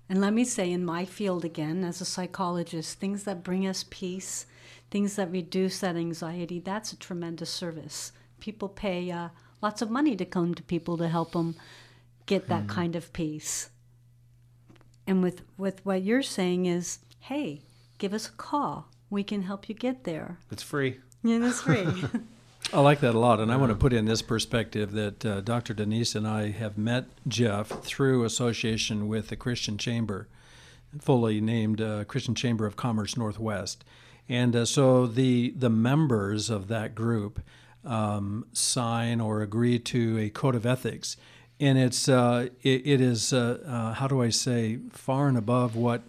And 0.10 0.22
let 0.22 0.34
me 0.34 0.46
say, 0.46 0.72
in 0.72 0.86
my 0.86 1.04
field 1.06 1.43
again, 1.43 1.84
as 1.84 2.00
a 2.00 2.06
psychologist, 2.06 3.00
things 3.00 3.24
that 3.24 3.43
bring 3.43 3.67
us 3.67 3.86
peace, 3.89 4.46
things 4.89 5.15
that 5.17 5.32
reduce 5.32 5.80
that 5.80 5.96
anxiety, 5.96 6.60
that's 6.60 6.93
a 6.93 6.98
tremendous 6.98 7.50
service. 7.50 8.13
People 8.39 8.70
pay 8.70 9.12
uh, 9.12 9.30
lots 9.62 9.82
of 9.82 9.89
money 9.89 10.15
to 10.15 10.26
come 10.26 10.56
to 10.56 10.63
people 10.63 10.98
to 10.98 11.10
help 11.10 11.34
them 11.34 11.56
get 12.26 12.48
that 12.48 12.67
kind 12.67 12.96
of 12.96 13.12
peace. 13.13 13.70
And 15.06 15.22
with, 15.24 15.41
with 15.58 15.86
what 15.86 16.04
you're 16.04 16.22
saying 16.22 16.65
is, 16.65 17.00
hey, 17.20 17.62
give 17.98 18.13
us 18.13 18.28
a 18.28 18.32
call. 18.32 18.89
We 19.10 19.24
can 19.24 19.43
help 19.43 19.67
you 19.67 19.76
get 19.76 20.04
there. 20.04 20.39
It's 20.52 20.63
free. 20.63 21.00
Yeah, 21.24 21.46
it's 21.48 21.62
free. 21.62 21.88
I 22.74 22.82
like 22.82 23.00
that 23.00 23.16
a 23.16 23.20
lot, 23.20 23.40
and 23.40 23.50
I 23.50 23.56
want 23.56 23.72
to 23.72 23.78
put 23.78 23.94
in 23.94 24.06
this 24.06 24.22
perspective 24.22 24.92
that 24.92 25.26
uh, 25.26 25.40
Dr. 25.40 25.74
Denise 25.74 26.16
and 26.16 26.28
I 26.28 26.52
have 26.52 26.78
met 26.78 27.06
Jeff 27.26 27.68
through 27.68 28.26
association 28.26 29.08
with 29.08 29.30
the 29.30 29.38
Christian 29.38 29.78
Chamber, 29.78 30.28
fully 31.00 31.40
named 31.40 31.80
uh, 31.80 32.04
Christian 32.04 32.36
Chamber 32.36 32.66
of 32.66 32.76
Commerce 32.76 33.16
Northwest, 33.16 33.86
and 34.28 34.54
uh, 34.54 34.66
so 34.66 35.08
the 35.08 35.52
the 35.52 35.70
members 35.70 36.50
of 36.50 36.68
that 36.68 36.94
group 36.94 37.40
um, 37.86 38.46
sign 38.52 39.22
or 39.22 39.42
agree 39.42 39.80
to 39.80 40.20
a 40.20 40.30
code 40.30 40.56
of 40.56 40.66
ethics, 40.66 41.16
and 41.62 41.78
it's 41.78 42.10
uh, 42.10 42.50
it, 42.64 42.86
it 42.86 43.00
is 43.00 43.32
uh, 43.32 43.60
uh, 43.66 43.94
how 43.94 44.08
do 44.08 44.22
I 44.22 44.28
say 44.28 44.80
far 44.92 45.30
and 45.30 45.38
above 45.38 45.78
what 45.78 46.04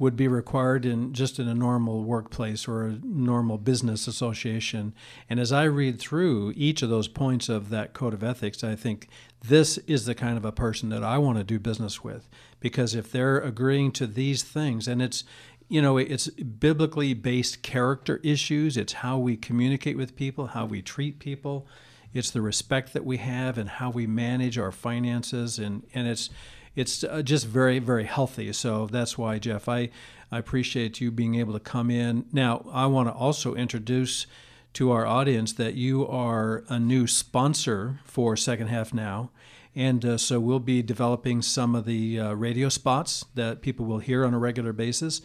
would 0.00 0.16
be 0.16 0.26
required 0.26 0.86
in 0.86 1.12
just 1.12 1.38
in 1.38 1.46
a 1.46 1.54
normal 1.54 2.02
workplace 2.02 2.66
or 2.66 2.86
a 2.86 2.98
normal 3.04 3.58
business 3.58 4.08
association. 4.08 4.94
And 5.28 5.38
as 5.38 5.52
I 5.52 5.64
read 5.64 6.00
through 6.00 6.54
each 6.56 6.80
of 6.80 6.88
those 6.88 7.06
points 7.06 7.50
of 7.50 7.68
that 7.68 7.92
code 7.92 8.14
of 8.14 8.24
ethics, 8.24 8.64
I 8.64 8.74
think 8.76 9.08
this 9.46 9.76
is 9.86 10.06
the 10.06 10.14
kind 10.14 10.38
of 10.38 10.44
a 10.46 10.52
person 10.52 10.88
that 10.88 11.04
I 11.04 11.18
want 11.18 11.36
to 11.36 11.44
do 11.44 11.58
business 11.58 12.02
with 12.02 12.30
because 12.60 12.94
if 12.94 13.12
they're 13.12 13.40
agreeing 13.40 13.92
to 13.92 14.06
these 14.06 14.42
things 14.42 14.88
and 14.88 15.02
it's 15.02 15.22
you 15.68 15.80
know 15.80 15.98
it's 15.98 16.28
biblically 16.28 17.14
based 17.14 17.62
character 17.62 18.20
issues 18.22 18.76
it's 18.76 18.94
how 18.94 19.16
we 19.16 19.36
communicate 19.36 19.96
with 19.96 20.16
people 20.16 20.48
how 20.48 20.66
we 20.66 20.82
treat 20.82 21.18
people 21.18 21.66
it's 22.12 22.30
the 22.30 22.42
respect 22.42 22.92
that 22.92 23.04
we 23.04 23.18
have 23.18 23.56
and 23.56 23.68
how 23.68 23.88
we 23.88 24.06
manage 24.06 24.58
our 24.58 24.72
finances 24.72 25.58
and 25.58 25.86
and 25.94 26.06
it's 26.08 26.28
it's 26.76 27.04
uh, 27.04 27.22
just 27.22 27.46
very 27.46 27.78
very 27.78 28.04
healthy. 28.04 28.52
So 28.52 28.86
that's 28.86 29.16
why 29.18 29.38
jeff 29.38 29.68
i 29.68 29.90
i 30.30 30.38
appreciate 30.38 31.00
you 31.00 31.10
being 31.10 31.34
able 31.36 31.52
to 31.52 31.60
come 31.60 31.90
in. 31.90 32.26
Now 32.32 32.66
i 32.72 32.86
want 32.86 33.08
to 33.08 33.12
also 33.12 33.54
introduce 33.54 34.26
to 34.72 34.92
our 34.92 35.06
audience 35.06 35.52
that 35.54 35.74
you 35.74 36.06
are 36.06 36.64
a 36.68 36.78
new 36.78 37.06
sponsor 37.06 38.00
for 38.04 38.36
second 38.36 38.68
half 38.68 38.94
now. 38.94 39.30
And 39.74 40.04
uh, 40.04 40.18
so 40.18 40.40
we'll 40.40 40.58
be 40.58 40.82
developing 40.82 41.42
some 41.42 41.74
of 41.74 41.84
the 41.84 42.18
uh, 42.18 42.32
radio 42.34 42.68
spots 42.68 43.24
that 43.34 43.62
people 43.62 43.86
will 43.86 43.98
hear 43.98 44.24
on 44.24 44.34
a 44.34 44.38
regular 44.38 44.72
basis. 44.72 45.22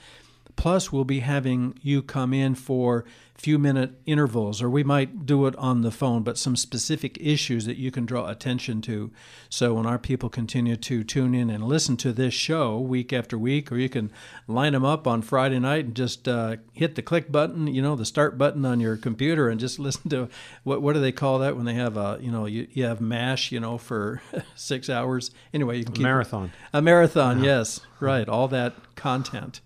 Plus, 0.55 0.91
we'll 0.91 1.03
be 1.03 1.19
having 1.19 1.77
you 1.81 2.01
come 2.01 2.33
in 2.33 2.55
for 2.55 3.05
few 3.37 3.59
minute 3.59 3.91
intervals, 4.05 4.61
or 4.61 4.69
we 4.69 4.81
might 4.83 5.25
do 5.25 5.45
it 5.45 5.55
on 5.57 5.81
the 5.81 5.91
phone, 5.91 6.23
but 6.23 6.37
some 6.37 6.55
specific 6.55 7.17
issues 7.19 7.65
that 7.65 7.75
you 7.77 7.91
can 7.91 8.05
draw 8.05 8.27
attention 8.29 8.81
to. 8.81 9.11
So 9.49 9.73
when 9.73 9.85
our 9.85 9.99
people 9.99 10.29
continue 10.29 10.77
to 10.77 11.03
tune 11.03 11.35
in 11.35 11.49
and 11.49 11.63
listen 11.65 11.97
to 11.97 12.13
this 12.13 12.33
show 12.33 12.79
week 12.79 13.11
after 13.11 13.37
week, 13.37 13.71
or 13.73 13.77
you 13.77 13.89
can 13.89 14.09
line 14.47 14.71
them 14.71 14.85
up 14.85 15.05
on 15.05 15.21
Friday 15.21 15.59
night 15.59 15.85
and 15.85 15.95
just 15.95 16.27
uh, 16.29 16.55
hit 16.71 16.95
the 16.95 17.01
click 17.01 17.29
button, 17.31 17.67
you 17.67 17.81
know, 17.81 17.95
the 17.97 18.05
start 18.05 18.37
button 18.37 18.63
on 18.65 18.79
your 18.79 18.95
computer, 18.95 19.49
and 19.49 19.59
just 19.59 19.79
listen 19.87 20.09
to 20.11 20.29
what 20.63 20.81
what 20.81 20.93
do 20.93 21.01
they 21.01 21.11
call 21.11 21.39
that 21.39 21.57
when 21.57 21.65
they 21.65 21.73
have 21.75 21.97
a 21.97 22.17
you 22.21 22.31
know 22.31 22.45
you, 22.45 22.67
you 22.71 22.85
have 22.85 23.01
mash 23.01 23.51
you 23.51 23.59
know 23.59 23.77
for 23.77 24.21
six 24.55 24.89
hours. 24.89 25.31
Anyway, 25.53 25.77
you 25.77 25.83
can 25.83 25.93
A 25.93 25.95
keep 25.97 26.03
marathon. 26.03 26.51
A 26.73 26.81
marathon, 26.81 27.39
Yeah. 27.43 27.57
yes, 27.57 27.81
right. 27.99 28.29
All 28.29 28.47
that 28.47 28.73
content. 28.95 29.59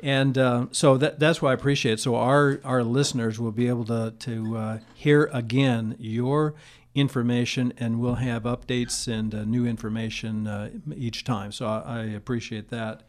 And 0.00 0.36
uh, 0.36 0.66
so 0.72 0.96
that, 0.98 1.18
that's 1.18 1.40
why 1.40 1.52
I 1.52 1.54
appreciate 1.54 1.94
it. 1.94 2.00
So 2.00 2.16
our, 2.16 2.60
our 2.64 2.82
listeners 2.82 3.40
will 3.40 3.52
be 3.52 3.68
able 3.68 3.84
to, 3.86 4.12
to 4.18 4.56
uh, 4.56 4.78
hear 4.94 5.30
again 5.32 5.96
your 5.98 6.54
information, 6.94 7.72
and 7.78 8.00
we'll 8.00 8.16
have 8.16 8.42
updates 8.42 9.08
and 9.08 9.34
uh, 9.34 9.44
new 9.44 9.66
information 9.66 10.46
uh, 10.46 10.70
each 10.94 11.24
time. 11.24 11.52
So 11.52 11.66
I, 11.66 11.82
I 11.86 12.02
appreciate 12.04 12.68
that. 12.70 13.02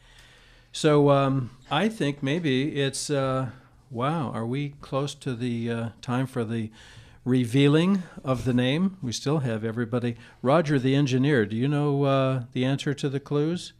So 0.71 1.09
um, 1.09 1.51
I 1.71 1.89
think 1.89 2.21
maybe 2.21 2.79
it's 2.81 3.09
uh, 3.09 3.49
wow. 3.89 4.31
Are 4.31 4.45
we 4.45 4.75
close 4.81 5.15
to 5.15 5.35
the 5.35 5.71
uh, 5.71 5.89
time 6.01 6.27
for 6.27 6.43
the 6.43 6.69
revealing 7.25 8.03
of 8.23 8.45
the 8.45 8.53
name? 8.53 8.97
We 9.01 9.11
still 9.11 9.39
have 9.39 9.65
everybody. 9.65 10.15
Roger, 10.41 10.79
the 10.79 10.95
engineer. 10.95 11.45
Do 11.45 11.55
you 11.55 11.67
know 11.67 12.45
the 12.53 12.63
answer 12.65 12.93
to 12.93 13.09
the 13.09 13.19
clues? 13.19 13.73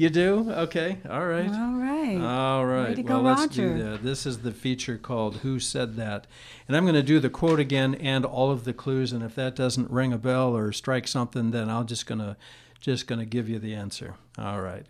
You 0.00 0.08
do? 0.08 0.50
Okay. 0.50 0.96
All 1.10 1.26
right. 1.26 1.50
All 1.50 1.74
right. 1.74 2.18
All 2.18 2.64
right. 2.64 2.96
To 2.96 3.02
well, 3.02 3.20
let's 3.20 3.42
Roger. 3.42 3.76
do 3.76 3.82
that. 3.82 4.02
This 4.02 4.24
is 4.24 4.38
the 4.38 4.50
feature 4.50 4.96
called 4.96 5.36
"Who 5.42 5.60
Said 5.60 5.96
That," 5.96 6.26
and 6.66 6.74
I'm 6.74 6.84
going 6.84 6.94
to 6.94 7.02
do 7.02 7.20
the 7.20 7.28
quote 7.28 7.60
again 7.60 7.94
and 7.96 8.24
all 8.24 8.50
of 8.50 8.64
the 8.64 8.72
clues. 8.72 9.12
And 9.12 9.22
if 9.22 9.34
that 9.34 9.54
doesn't 9.54 9.90
ring 9.90 10.14
a 10.14 10.16
bell 10.16 10.56
or 10.56 10.72
strike 10.72 11.06
something, 11.06 11.50
then 11.50 11.68
I'll 11.68 11.84
just 11.84 12.06
gonna 12.06 12.38
just 12.80 13.06
gonna 13.06 13.26
give 13.26 13.46
you 13.46 13.58
the 13.58 13.74
answer. 13.74 14.14
All 14.38 14.62
right. 14.62 14.86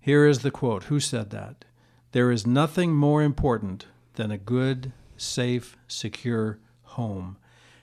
Here 0.00 0.26
is 0.26 0.40
the 0.40 0.50
quote. 0.50 0.84
Who 0.84 0.98
said 0.98 1.30
that? 1.30 1.64
There 2.10 2.32
is 2.32 2.44
nothing 2.44 2.94
more 2.96 3.22
important 3.22 3.86
than 4.14 4.32
a 4.32 4.38
good, 4.38 4.92
safe, 5.16 5.76
secure 5.86 6.58
home. 6.82 7.36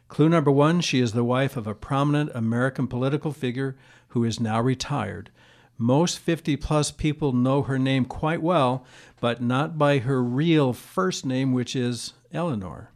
Clue 0.09 0.27
number 0.27 0.51
one 0.51 0.81
she 0.81 0.99
is 0.99 1.13
the 1.13 1.23
wife 1.23 1.55
of 1.55 1.67
a 1.67 1.73
prominent 1.73 2.31
American 2.35 2.87
political 2.87 3.31
figure 3.31 3.77
who 4.09 4.25
is 4.25 4.41
now 4.41 4.59
retired. 4.59 5.29
Most 5.77 6.19
50 6.19 6.55
plus 6.57 6.91
people 6.91 7.33
know 7.33 7.63
her 7.63 7.79
name 7.79 8.05
quite 8.05 8.41
well, 8.41 8.85
but 9.19 9.41
not 9.41 9.77
by 9.77 9.99
her 9.99 10.23
real 10.23 10.73
first 10.73 11.25
name, 11.25 11.51
which 11.51 11.75
is 11.75 12.13
Eleanor. 12.31 12.91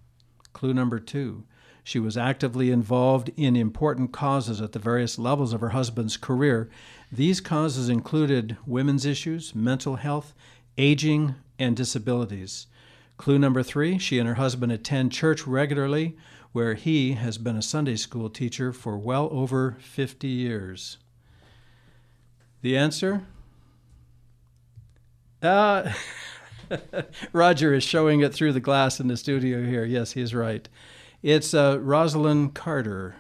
Clue 0.53 0.73
number 0.73 0.99
two 0.99 1.43
she 1.87 1.99
was 1.99 2.17
actively 2.17 2.69
involved 2.69 3.31
in 3.37 3.55
important 3.55 4.11
causes 4.11 4.59
at 4.59 4.73
the 4.73 4.79
various 4.79 5.17
levels 5.17 5.53
of 5.53 5.61
her 5.61 5.69
husband's 5.69 6.17
career. 6.17 6.69
These 7.09 7.39
causes 7.39 7.87
included 7.87 8.57
women's 8.65 9.05
issues, 9.05 9.55
mental 9.55 9.95
health, 9.95 10.33
aging, 10.77 11.35
and 11.57 11.77
disabilities. 11.77 12.67
Clue 13.15 13.39
number 13.39 13.63
three 13.63 13.97
she 13.97 14.19
and 14.19 14.27
her 14.27 14.35
husband 14.35 14.73
attend 14.73 15.13
church 15.13 15.47
regularly, 15.47 16.17
where 16.51 16.73
he 16.73 17.13
has 17.13 17.37
been 17.37 17.55
a 17.55 17.61
Sunday 17.61 17.95
school 17.95 18.29
teacher 18.29 18.73
for 18.73 18.97
well 18.97 19.29
over 19.31 19.77
50 19.79 20.27
years. 20.27 20.97
The 22.67 22.75
answer? 22.75 23.21
Uh, 25.41 25.93
Roger 27.31 27.73
is 27.73 27.85
showing 27.85 28.19
it 28.19 28.33
through 28.33 28.51
the 28.51 28.59
glass 28.59 28.99
in 28.99 29.07
the 29.07 29.15
studio 29.15 29.63
here. 29.63 29.85
Yes, 29.85 30.11
he's 30.11 30.35
right. 30.35 30.67
It's 31.23 31.53
uh, 31.53 31.79
Rosalind 31.79 32.55
Carter, 32.55 33.15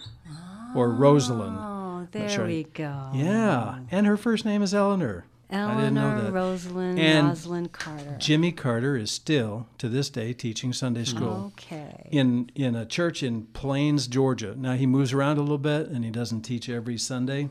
or 0.75 0.91
Rosalind. 0.91 1.55
Oh, 1.57 2.09
there 2.11 2.27
sure. 2.27 2.45
we 2.45 2.65
go. 2.65 3.09
Yeah, 3.13 3.79
and 3.89 4.05
her 4.05 4.17
first 4.17 4.43
name 4.43 4.61
is 4.61 4.73
Eleanor. 4.73 5.23
I 5.49 5.75
didn't 5.75 5.93
know 5.93 6.09
Eleanor 6.09 6.21
that. 6.23 6.31
Rosalind 6.33 6.99
And 6.99 7.27
Rosalind 7.29 7.71
Carter. 7.71 8.17
Jimmy 8.19 8.51
Carter 8.51 8.97
is 8.97 9.11
still, 9.11 9.67
to 9.77 9.87
this 9.87 10.09
day, 10.09 10.33
teaching 10.33 10.73
Sunday 10.73 11.05
school 11.05 11.53
Okay. 11.55 12.09
in 12.11 12.51
in 12.53 12.75
a 12.75 12.85
church 12.85 13.23
in 13.23 13.43
Plains, 13.53 14.07
Georgia. 14.07 14.55
Now 14.57 14.73
he 14.73 14.85
moves 14.85 15.13
around 15.13 15.37
a 15.37 15.41
little 15.41 15.57
bit, 15.57 15.87
and 15.87 16.03
he 16.03 16.11
doesn't 16.11 16.41
teach 16.41 16.67
every 16.67 16.97
Sunday. 16.97 17.47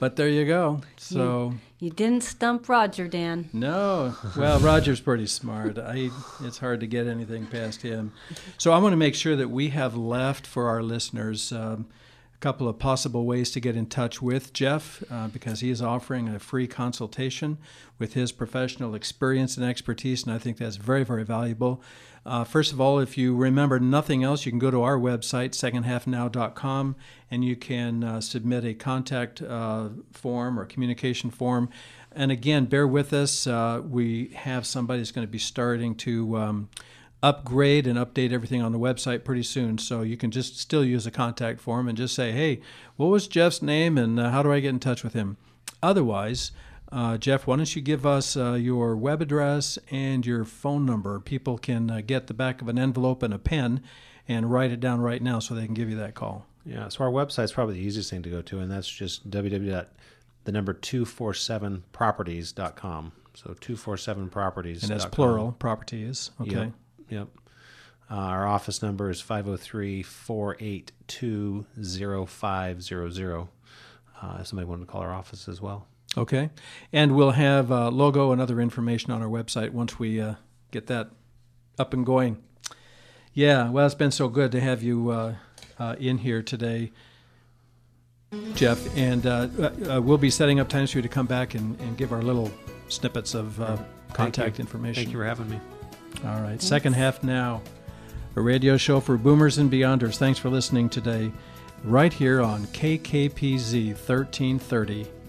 But 0.00 0.16
there 0.16 0.28
you 0.28 0.46
go. 0.46 0.80
So 0.96 1.54
You 1.78 1.90
didn't 1.90 2.22
stump 2.22 2.68
Roger, 2.68 3.06
Dan. 3.06 3.50
no, 3.52 4.16
well, 4.36 4.58
Roger's 4.58 5.00
pretty 5.00 5.26
smart. 5.26 5.78
I 5.78 6.10
it's 6.42 6.58
hard 6.58 6.80
to 6.80 6.86
get 6.86 7.06
anything 7.06 7.46
past 7.46 7.82
him. 7.82 8.12
So 8.58 8.72
I 8.72 8.78
want 8.78 8.94
to 8.94 8.96
make 8.96 9.14
sure 9.14 9.36
that 9.36 9.50
we 9.50 9.68
have 9.68 9.94
left 9.96 10.46
for 10.46 10.68
our 10.68 10.82
listeners. 10.82 11.52
Um, 11.52 11.86
a 12.34 12.38
couple 12.40 12.66
of 12.68 12.78
possible 12.78 13.26
ways 13.26 13.50
to 13.50 13.60
get 13.60 13.76
in 13.76 13.84
touch 13.84 14.22
with 14.22 14.54
Jeff 14.54 15.02
uh, 15.10 15.28
because 15.28 15.60
he 15.60 15.68
is 15.68 15.82
offering 15.82 16.26
a 16.28 16.38
free 16.38 16.66
consultation 16.66 17.58
with 17.98 18.14
his 18.14 18.32
professional 18.32 18.94
experience 18.94 19.58
and 19.58 19.66
expertise, 19.66 20.24
and 20.24 20.32
I 20.32 20.38
think 20.38 20.56
that's 20.56 20.76
very, 20.76 21.04
very 21.04 21.22
valuable. 21.24 21.82
Uh, 22.26 22.44
first 22.44 22.72
of 22.72 22.80
all, 22.80 22.98
if 22.98 23.16
you 23.16 23.34
remember 23.34 23.80
nothing 23.80 24.22
else, 24.22 24.44
you 24.44 24.52
can 24.52 24.58
go 24.58 24.70
to 24.70 24.82
our 24.82 24.98
website, 24.98 25.50
secondhalfnow.com, 25.50 26.96
and 27.30 27.44
you 27.44 27.56
can 27.56 28.04
uh, 28.04 28.20
submit 28.20 28.64
a 28.64 28.74
contact 28.74 29.40
uh, 29.40 29.88
form 30.12 30.58
or 30.58 30.66
communication 30.66 31.30
form. 31.30 31.70
And 32.12 32.30
again, 32.30 32.66
bear 32.66 32.86
with 32.86 33.12
us. 33.12 33.46
Uh, 33.46 33.80
we 33.82 34.28
have 34.34 34.66
somebody 34.66 35.00
that's 35.00 35.12
going 35.12 35.26
to 35.26 35.30
be 35.30 35.38
starting 35.38 35.94
to 35.96 36.36
um, 36.36 36.68
upgrade 37.22 37.86
and 37.86 37.98
update 37.98 38.32
everything 38.32 38.62
on 38.62 38.72
the 38.72 38.78
website 38.78 39.24
pretty 39.24 39.42
soon. 39.42 39.78
So 39.78 40.02
you 40.02 40.16
can 40.16 40.30
just 40.30 40.58
still 40.58 40.84
use 40.84 41.06
a 41.06 41.10
contact 41.10 41.60
form 41.60 41.88
and 41.88 41.96
just 41.96 42.14
say, 42.14 42.32
hey, 42.32 42.60
what 42.96 43.06
was 43.06 43.28
Jeff's 43.28 43.62
name 43.62 43.96
and 43.96 44.18
uh, 44.18 44.30
how 44.30 44.42
do 44.42 44.52
I 44.52 44.60
get 44.60 44.70
in 44.70 44.80
touch 44.80 45.02
with 45.02 45.14
him? 45.14 45.36
Otherwise, 45.82 46.52
uh, 46.92 47.18
Jeff, 47.18 47.46
why 47.46 47.56
don't 47.56 47.76
you 47.76 47.82
give 47.82 48.04
us 48.04 48.36
uh, 48.36 48.54
your 48.54 48.96
web 48.96 49.22
address 49.22 49.78
and 49.90 50.26
your 50.26 50.44
phone 50.44 50.84
number? 50.84 51.20
People 51.20 51.58
can 51.58 51.88
uh, 51.90 52.00
get 52.04 52.26
the 52.26 52.34
back 52.34 52.60
of 52.60 52.68
an 52.68 52.78
envelope 52.78 53.22
and 53.22 53.32
a 53.32 53.38
pen 53.38 53.82
and 54.26 54.50
write 54.50 54.72
it 54.72 54.80
down 54.80 55.00
right 55.00 55.22
now 55.22 55.38
so 55.38 55.54
they 55.54 55.66
can 55.66 55.74
give 55.74 55.88
you 55.88 55.96
that 55.96 56.14
call. 56.14 56.46
Yeah, 56.64 56.88
so 56.88 57.04
our 57.04 57.10
website's 57.10 57.52
probably 57.52 57.74
the 57.74 57.80
easiest 57.80 58.10
thing 58.10 58.22
to 58.22 58.30
go 58.30 58.42
to, 58.42 58.58
and 58.58 58.68
that's 58.70 58.88
just 58.88 59.30
www. 59.30 59.86
the 60.44 60.52
number 60.52 60.74
247properties.com. 60.74 63.12
So 63.34 63.54
247properties. 63.60 64.82
And 64.82 64.90
that's 64.90 65.06
plural, 65.06 65.52
properties. 65.52 66.32
Okay. 66.40 66.50
Yep. 66.50 66.72
yep. 67.08 67.28
Uh, 68.10 68.14
our 68.14 68.44
office 68.46 68.82
number 68.82 69.08
is 69.08 69.20
503 69.20 70.02
482 70.02 71.66
0500. 72.26 73.48
Uh, 74.22 74.36
if 74.40 74.48
somebody 74.48 74.68
wanted 74.68 74.86
to 74.86 74.90
call 74.90 75.02
our 75.02 75.14
office 75.14 75.48
as 75.48 75.60
well. 75.60 75.86
Okay. 76.16 76.50
And 76.92 77.14
we'll 77.14 77.32
have 77.32 77.70
uh, 77.70 77.90
logo 77.90 78.32
and 78.32 78.40
other 78.40 78.60
information 78.60 79.12
on 79.12 79.22
our 79.22 79.28
website 79.28 79.70
once 79.70 79.98
we 79.98 80.20
uh, 80.20 80.34
get 80.70 80.86
that 80.88 81.10
up 81.78 81.94
and 81.94 82.04
going. 82.04 82.42
Yeah, 83.32 83.70
well, 83.70 83.86
it's 83.86 83.94
been 83.94 84.10
so 84.10 84.28
good 84.28 84.50
to 84.52 84.60
have 84.60 84.82
you 84.82 85.10
uh, 85.10 85.34
uh, 85.78 85.96
in 85.98 86.18
here 86.18 86.42
today, 86.42 86.90
Jeff. 88.54 88.96
And 88.96 89.24
uh, 89.24 89.48
uh, 89.88 90.00
we'll 90.02 90.18
be 90.18 90.30
setting 90.30 90.58
up 90.58 90.68
times 90.68 90.90
for 90.90 90.98
you 90.98 91.02
to 91.02 91.08
come 91.08 91.26
back 91.26 91.54
and, 91.54 91.80
and 91.80 91.96
give 91.96 92.12
our 92.12 92.22
little 92.22 92.50
snippets 92.88 93.34
of 93.34 93.60
uh, 93.60 93.78
contact 94.12 94.58
you. 94.58 94.62
information. 94.62 95.04
Thank 95.04 95.12
you 95.12 95.18
for 95.18 95.24
having 95.24 95.48
me. 95.48 95.60
All 96.24 96.40
right. 96.40 96.60
Second 96.60 96.94
half 96.94 97.22
now. 97.22 97.62
A 98.36 98.40
radio 98.40 98.76
show 98.76 99.00
for 99.00 99.16
boomers 99.16 99.58
and 99.58 99.70
beyonders. 99.70 100.16
Thanks 100.16 100.38
for 100.38 100.50
listening 100.50 100.88
today, 100.88 101.32
right 101.82 102.12
here 102.12 102.40
on 102.40 102.66
KKPZ 102.66 103.88
1330. 103.88 105.19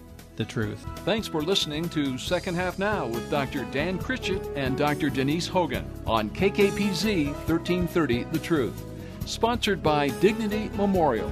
The 0.42 0.48
truth. 0.48 0.84
Thanks 1.04 1.28
for 1.28 1.40
listening 1.40 1.88
to 1.90 2.18
Second 2.18 2.56
Half 2.56 2.76
Now 2.76 3.06
with 3.06 3.30
Dr. 3.30 3.64
Dan 3.66 3.96
Critchett 3.96 4.44
and 4.56 4.76
Dr. 4.76 5.08
Denise 5.08 5.46
Hogan 5.46 5.88
on 6.04 6.30
KKPZ 6.30 7.26
1330 7.26 8.24
The 8.24 8.40
Truth. 8.40 8.84
Sponsored 9.24 9.84
by 9.84 10.08
Dignity 10.08 10.68
Memorial. 10.74 11.30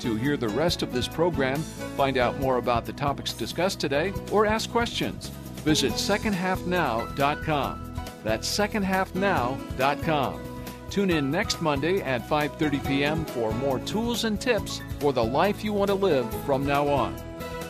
To 0.00 0.16
hear 0.16 0.36
the 0.36 0.48
rest 0.48 0.82
of 0.82 0.92
this 0.92 1.06
program, 1.06 1.62
find 1.96 2.18
out 2.18 2.40
more 2.40 2.56
about 2.56 2.84
the 2.84 2.92
topics 2.92 3.32
discussed 3.32 3.78
today, 3.78 4.12
or 4.32 4.44
ask 4.44 4.68
questions, 4.72 5.28
visit 5.62 5.92
secondhalfnow.com. 5.92 7.94
That's 8.24 8.58
secondhalfnow.com. 8.58 10.40
Tune 10.90 11.10
in 11.10 11.30
next 11.30 11.62
Monday 11.62 12.00
at 12.00 12.28
5:30 12.28 12.88
p.m. 12.88 13.24
for 13.24 13.52
more 13.52 13.78
tools 13.78 14.24
and 14.24 14.40
tips 14.40 14.80
for 14.98 15.12
the 15.12 15.22
life 15.22 15.62
you 15.62 15.72
want 15.72 15.90
to 15.90 15.94
live 15.94 16.28
from 16.44 16.66
now 16.66 16.88
on. 16.88 17.14